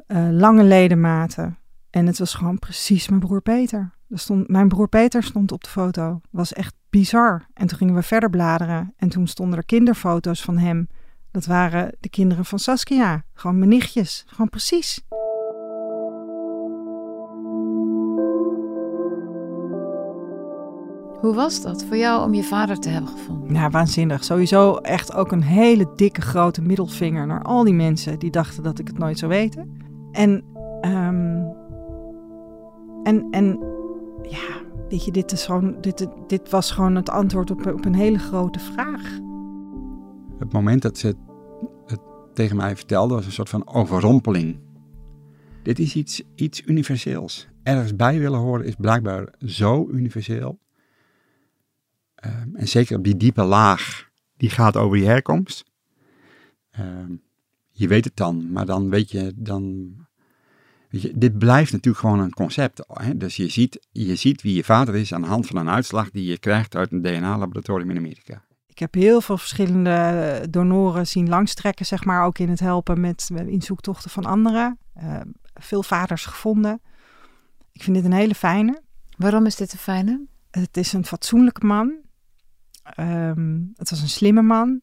eh, 0.07 0.27
lange 0.31 0.63
ledematen. 0.63 1.57
En 1.89 2.05
het 2.05 2.19
was 2.19 2.33
gewoon 2.33 2.59
precies 2.59 3.07
mijn 3.07 3.21
broer 3.21 3.41
Peter. 3.41 3.91
Stond, 4.10 4.48
mijn 4.48 4.67
broer 4.67 4.88
Peter 4.88 5.24
stond 5.24 5.52
op 5.52 5.63
de 5.63 5.70
foto. 5.70 6.22
Was 6.32 6.54
echt 6.54 6.76
bizar. 6.89 7.46
En 7.54 7.67
toen 7.67 7.78
gingen 7.78 7.96
we 7.96 8.02
verder 8.02 8.30
bladeren. 8.30 8.93
En 8.98 9.10
toen 9.10 9.28
stonden 9.28 9.58
er 9.58 9.65
kinderfoto's 9.65 10.41
van 10.41 10.58
hem. 10.58 10.88
Dat 11.32 11.46
waren 11.46 11.96
de 12.00 12.10
kinderen 12.10 12.46
van 12.46 12.60
Saskia. 12.60 13.24
Gewoon 13.34 13.58
mijn 13.58 13.70
nichtjes. 13.70 14.24
Gewoon 14.28 14.50
precies. 14.50 15.02
Hoe 21.20 21.34
was 21.36 21.62
dat 21.62 21.84
voor 21.84 21.98
jou 21.98 22.24
om 22.24 22.34
je 22.34 22.43
vader 22.43 22.80
te 22.80 22.89
hebben 22.89 23.12
gevonden? 23.12 23.54
Ja, 23.54 23.70
waanzinnig. 23.70 24.24
Sowieso 24.24 24.76
echt 24.76 25.13
ook 25.13 25.32
een 25.32 25.43
hele 25.43 25.91
dikke 25.96 26.22
grote 26.22 26.62
middelvinger 26.62 27.28
naar 27.28 27.41
al 27.41 27.63
die 27.63 27.74
mensen 27.74 28.20
die 28.20 28.32
dachten 28.32 28.63
dat 28.63 28.80
ik 28.80 28.88
het 28.88 28.98
nooit 28.98 29.20
zou 29.20 29.32
weten. 29.32 29.78
En, 30.12 30.43
ehm, 30.82 31.43
en, 33.04 33.28
en 33.32 33.60
ja, 34.21 34.62
weet 34.89 35.06
je, 35.06 35.12
dit, 35.12 35.32
is 35.32 35.45
gewoon, 35.45 35.82
dit, 35.82 36.08
dit 36.27 36.49
was 36.49 36.71
gewoon 36.71 36.95
het 36.95 37.10
antwoord 37.10 37.51
op, 37.51 37.65
op 37.65 37.86
een 37.86 37.95
hele 37.95 38.19
grote 38.19 38.60
vraag. 38.60 39.19
Het 40.39 40.53
moment 40.53 40.82
dat 40.82 40.97
ze 40.97 41.15
het 41.86 41.99
tegen 42.34 42.56
mij 42.56 42.75
vertelde 42.75 43.13
was 43.13 43.25
een 43.25 43.32
soort 43.32 43.49
van 43.49 43.67
overrompeling. 43.67 44.60
Dit 45.63 45.80
is 45.80 45.95
iets, 45.95 46.21
iets 46.36 46.62
universeels. 46.65 47.47
Ergens 47.63 47.95
bij 47.95 48.19
willen 48.19 48.39
horen 48.39 48.65
is 48.65 48.75
blijkbaar 48.75 49.34
zo 49.45 49.88
universeel. 49.91 50.60
Ehm, 52.15 52.56
en 52.56 52.67
zeker 52.67 52.97
op 52.97 53.03
die 53.03 53.17
diepe 53.17 53.43
laag, 53.43 54.10
die 54.38 54.49
gaat 54.49 54.77
over 54.77 54.97
je 54.97 55.06
herkomst. 55.06 55.63
Ehm, 56.71 57.15
je 57.71 57.88
weet 57.88 58.06
het 58.06 58.15
dan, 58.15 58.51
maar 58.51 58.65
dan 58.65 58.89
weet 58.89 59.12
je, 59.12 59.34
dan, 59.36 59.93
weet 60.89 61.02
je, 61.02 61.12
dit 61.15 61.38
blijft 61.38 61.71
natuurlijk 61.71 62.04
gewoon 62.04 62.19
een 62.19 62.34
concept. 62.34 62.84
Hè? 62.88 63.17
Dus 63.17 63.36
je 63.36 63.50
ziet, 63.50 63.88
je 63.91 64.15
ziet 64.15 64.41
wie 64.41 64.56
je 64.56 64.63
vader 64.63 64.95
is 64.95 65.13
aan 65.13 65.21
de 65.21 65.28
hand 65.28 65.47
van 65.47 65.56
een 65.56 65.69
uitslag 65.69 66.12
die 66.12 66.26
je 66.26 66.38
krijgt 66.38 66.76
uit 66.76 66.91
een 66.91 67.02
DNA-laboratorium 67.02 67.89
in 67.89 67.97
Amerika. 67.97 68.45
Ik 68.67 68.80
heb 68.80 68.93
heel 68.93 69.21
veel 69.21 69.38
verschillende 69.38 70.47
donoren 70.50 71.08
zien 71.08 71.30
langstrekken, 71.30 71.86
zeg 71.86 72.04
maar, 72.04 72.26
ook 72.26 72.38
in 72.38 72.50
het 72.50 72.60
helpen 72.60 73.00
met 73.00 73.30
in 73.45 73.62
zoektochten 73.62 74.10
van 74.10 74.26
anderen. 74.26 74.78
Uh, 75.04 75.19
veel 75.54 75.84
vaders 75.84 76.26
gevonden. 76.26 76.82
Ik 77.71 77.84
vind 77.84 77.95
dit 77.95 78.06
een 78.06 78.12
hele 78.12 78.36
fijne. 78.36 78.82
Waarom 79.17 79.45
is 79.45 79.56
dit 79.56 79.73
een 79.73 79.80
fijne? 79.80 80.26
Het 80.52 80.78
is 80.78 80.93
een 80.93 81.06
fatsoenlijke 81.06 81.65
man. 81.65 81.97
Um, 83.00 83.71
het 83.76 83.89
was 83.89 84.02
een 84.02 84.10
slimme 84.10 84.41
man. 84.41 84.82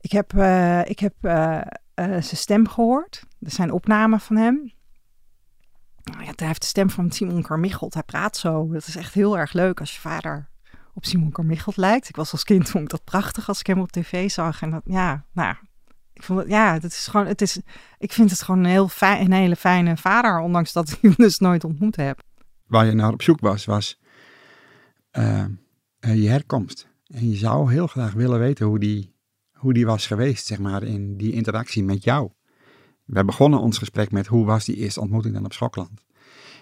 Ik 0.00 0.12
heb, 0.12 0.32
uh, 0.32 0.84
ik 0.84 0.98
heb 0.98 1.14
uh, 1.22 1.60
zijn 1.94 2.22
stem 2.22 2.68
gehoord. 2.68 3.22
Er 3.44 3.50
zijn 3.50 3.72
opnamen 3.72 4.20
van 4.20 4.36
hem. 4.36 4.72
Nou 6.02 6.24
ja, 6.24 6.32
hij 6.36 6.46
heeft 6.46 6.60
de 6.60 6.66
stem 6.66 6.90
van 6.90 7.10
Simon 7.10 7.42
Carmichelt. 7.42 7.94
Hij 7.94 8.02
praat 8.02 8.36
zo. 8.36 8.68
Dat 8.72 8.86
is 8.86 8.96
echt 8.96 9.14
heel 9.14 9.38
erg 9.38 9.52
leuk 9.52 9.80
als 9.80 9.94
je 9.94 10.00
vader 10.00 10.48
op 10.94 11.04
Simon 11.04 11.30
Carmichelt 11.30 11.76
lijkt. 11.76 12.08
Ik 12.08 12.16
was 12.16 12.32
als 12.32 12.44
kind 12.44 12.70
vond 12.70 12.84
ik 12.84 12.90
dat 12.90 13.04
prachtig 13.04 13.48
als 13.48 13.60
ik 13.60 13.66
hem 13.66 13.80
op 13.80 13.92
tv 13.92 14.30
zag. 14.30 14.62
En 14.62 14.70
dat, 14.70 14.82
ja, 14.84 15.24
nou, 15.32 15.56
ik 16.12 16.22
vond 16.22 16.38
het, 16.38 16.48
ja, 16.48 16.72
het 16.72 16.84
is 16.84 17.06
gewoon, 17.06 17.26
het 17.26 17.40
is, 17.40 17.60
ik 17.98 18.12
vind 18.12 18.30
het 18.30 18.42
gewoon 18.42 18.60
een, 18.60 18.70
heel 18.70 18.88
fijn, 18.88 19.24
een 19.24 19.32
hele 19.32 19.56
fijne 19.56 19.96
vader, 19.96 20.38
ondanks 20.38 20.72
dat 20.72 20.90
ik 20.90 20.98
hem 21.00 21.14
dus 21.16 21.38
nooit 21.38 21.64
ontmoet 21.64 21.96
heb. 21.96 22.22
Waar 22.66 22.86
je 22.86 22.92
naar 22.92 23.12
op 23.12 23.22
zoek 23.22 23.40
was, 23.40 23.64
was 23.64 24.00
uh, 25.12 25.44
je 26.00 26.28
herkomst. 26.28 26.88
En 27.06 27.30
je 27.30 27.36
zou 27.36 27.72
heel 27.72 27.86
graag 27.86 28.12
willen 28.12 28.38
weten 28.38 28.66
hoe 28.66 28.78
die, 28.78 29.16
hoe 29.52 29.72
die 29.72 29.86
was 29.86 30.06
geweest, 30.06 30.46
zeg 30.46 30.58
maar, 30.58 30.82
in 30.82 31.16
die 31.16 31.32
interactie 31.32 31.84
met 31.84 32.04
jou. 32.04 32.30
We 33.04 33.24
begonnen 33.24 33.60
ons 33.60 33.78
gesprek 33.78 34.10
met 34.10 34.26
hoe 34.26 34.44
was 34.44 34.64
die 34.64 34.76
eerste 34.76 35.00
ontmoeting 35.00 35.34
dan 35.34 35.44
op 35.44 35.52
Schokland. 35.52 36.04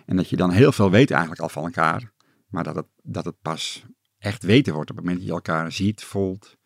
En 0.07 0.17
dat 0.17 0.29
je 0.29 0.37
dan 0.37 0.51
heel 0.51 0.73
veel 0.73 0.91
weet 0.91 1.11
eigenlijk 1.11 1.41
al 1.41 1.49
van 1.49 1.65
elkaar, 1.65 2.13
maar 2.49 2.65
dat 2.65 2.75
het, 2.75 2.87
dat 3.03 3.25
het 3.25 3.41
pas 3.43 3.85
echt 4.19 4.43
weten 4.43 4.75
wordt 4.75 4.91
op 4.91 4.97
het 4.97 5.05
moment 5.05 5.23
dat 5.23 5.31
je 5.31 5.35
elkaar 5.35 5.73
ziet, 5.73 6.05
voelt. 6.05 6.57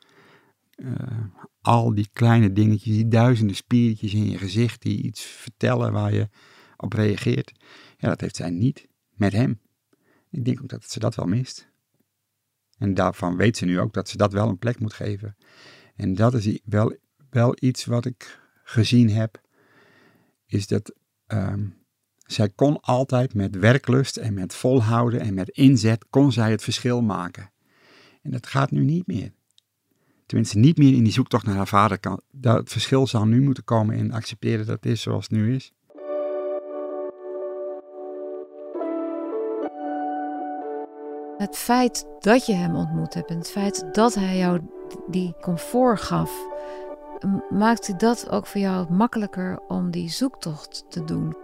Uh, 0.76 0.94
al 1.60 1.94
die 1.94 2.08
kleine 2.12 2.52
dingetjes, 2.52 2.94
die 2.94 3.08
duizenden 3.08 3.56
spiertjes 3.56 4.14
in 4.14 4.30
je 4.30 4.38
gezicht 4.38 4.82
die 4.82 5.02
iets 5.02 5.22
vertellen 5.22 5.92
waar 5.92 6.12
je 6.12 6.28
op 6.76 6.92
reageert. 6.92 7.52
Ja, 7.96 8.08
dat 8.08 8.20
heeft 8.20 8.36
zij 8.36 8.50
niet 8.50 8.88
met 9.10 9.32
hem. 9.32 9.60
Ik 10.30 10.44
denk 10.44 10.62
ook 10.62 10.68
dat 10.68 10.90
ze 10.90 10.98
dat 10.98 11.14
wel 11.14 11.26
mist. 11.26 11.68
En 12.78 12.94
daarvan 12.94 13.36
weet 13.36 13.56
ze 13.56 13.64
nu 13.64 13.80
ook 13.80 13.92
dat 13.92 14.08
ze 14.08 14.16
dat 14.16 14.32
wel 14.32 14.48
een 14.48 14.58
plek 14.58 14.80
moet 14.80 14.92
geven. 14.92 15.36
En 15.94 16.14
dat 16.14 16.34
is 16.34 16.60
wel, 16.64 16.96
wel 17.30 17.56
iets 17.58 17.84
wat 17.84 18.04
ik 18.04 18.40
gezien 18.64 19.10
heb, 19.10 19.40
is 20.46 20.66
dat 20.66 20.94
um, 21.26 21.86
zij 22.26 22.48
kon 22.48 22.80
altijd 22.80 23.34
met 23.34 23.56
werklust 23.56 24.16
en 24.16 24.34
met 24.34 24.54
volhouden 24.54 25.20
en 25.20 25.34
met 25.34 25.48
inzet, 25.48 26.04
kon 26.10 26.32
zij 26.32 26.50
het 26.50 26.62
verschil 26.62 27.02
maken. 27.02 27.50
En 28.22 28.30
dat 28.30 28.46
gaat 28.46 28.70
nu 28.70 28.84
niet 28.84 29.06
meer. 29.06 29.32
Tenminste, 30.26 30.58
niet 30.58 30.78
meer 30.78 30.94
in 30.94 31.04
die 31.04 31.12
zoektocht 31.12 31.46
naar 31.46 31.56
haar 31.56 31.68
vader 31.68 31.98
kan. 31.98 32.20
Dat 32.30 32.56
het 32.56 32.72
verschil 32.72 33.06
zou 33.06 33.26
nu 33.26 33.42
moeten 33.42 33.64
komen 33.64 33.96
in 33.96 34.12
accepteren 34.12 34.66
dat 34.66 34.74
het 34.74 34.86
is 34.86 35.02
zoals 35.02 35.28
het 35.28 35.38
nu 35.38 35.54
is. 35.54 35.72
Het 41.36 41.56
feit 41.56 42.06
dat 42.18 42.46
je 42.46 42.52
hem 42.52 42.76
ontmoet 42.76 43.14
hebt 43.14 43.30
en 43.30 43.38
het 43.38 43.50
feit 43.50 43.88
dat 43.92 44.14
hij 44.14 44.36
jou 44.36 44.60
die 45.06 45.34
comfort 45.40 46.00
gaf, 46.00 46.30
maakte 47.50 47.96
dat 47.96 48.30
ook 48.30 48.46
voor 48.46 48.60
jou 48.60 48.92
makkelijker 48.92 49.60
om 49.68 49.90
die 49.90 50.10
zoektocht 50.10 50.84
te 50.88 51.04
doen? 51.04 51.36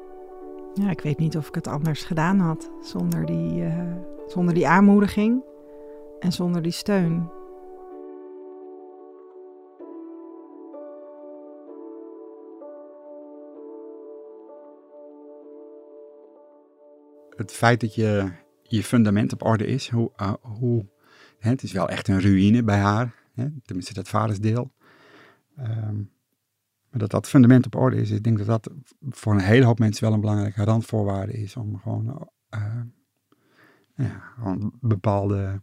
Ja, 0.74 0.90
ik 0.90 1.00
weet 1.00 1.18
niet 1.18 1.36
of 1.36 1.48
ik 1.48 1.54
het 1.54 1.66
anders 1.66 2.04
gedaan 2.04 2.38
had 2.38 2.70
zonder 2.80 3.26
die, 3.26 3.62
uh, 3.62 3.94
zonder 4.26 4.54
die 4.54 4.68
aanmoediging 4.68 5.42
en 6.18 6.32
zonder 6.32 6.62
die 6.62 6.72
steun. 6.72 7.30
Het 17.36 17.52
feit 17.52 17.80
dat 17.80 17.94
je 17.94 18.30
je 18.62 18.82
fundament 18.82 19.32
op 19.32 19.44
orde 19.44 19.66
is, 19.66 19.88
hoe, 19.88 20.10
uh, 20.16 20.32
hoe 20.40 20.86
hè, 21.38 21.50
het 21.50 21.62
is 21.62 21.72
wel 21.72 21.88
echt 21.88 22.08
een 22.08 22.20
ruïne 22.20 22.62
bij 22.62 22.78
haar, 22.78 23.14
hè, 23.34 23.46
tenminste 23.62 23.94
dat 23.94 24.08
vadersdeel. 24.08 24.72
Um, 25.58 26.10
maar 26.90 27.00
dat 27.00 27.10
dat 27.10 27.28
fundament 27.28 27.66
op 27.66 27.74
orde 27.74 27.96
is, 27.96 28.10
ik 28.10 28.22
denk 28.24 28.38
dat 28.38 28.46
dat 28.46 28.70
voor 29.10 29.32
een 29.32 29.40
hele 29.40 29.64
hoop 29.64 29.78
mensen 29.78 30.04
wel 30.04 30.12
een 30.12 30.20
belangrijke 30.20 30.64
randvoorwaarde 30.64 31.32
is 31.32 31.56
om 31.56 31.78
gewoon, 31.78 32.28
uh, 32.54 32.80
ja, 33.94 34.22
een 34.44 34.72
bepaalde 34.80 35.62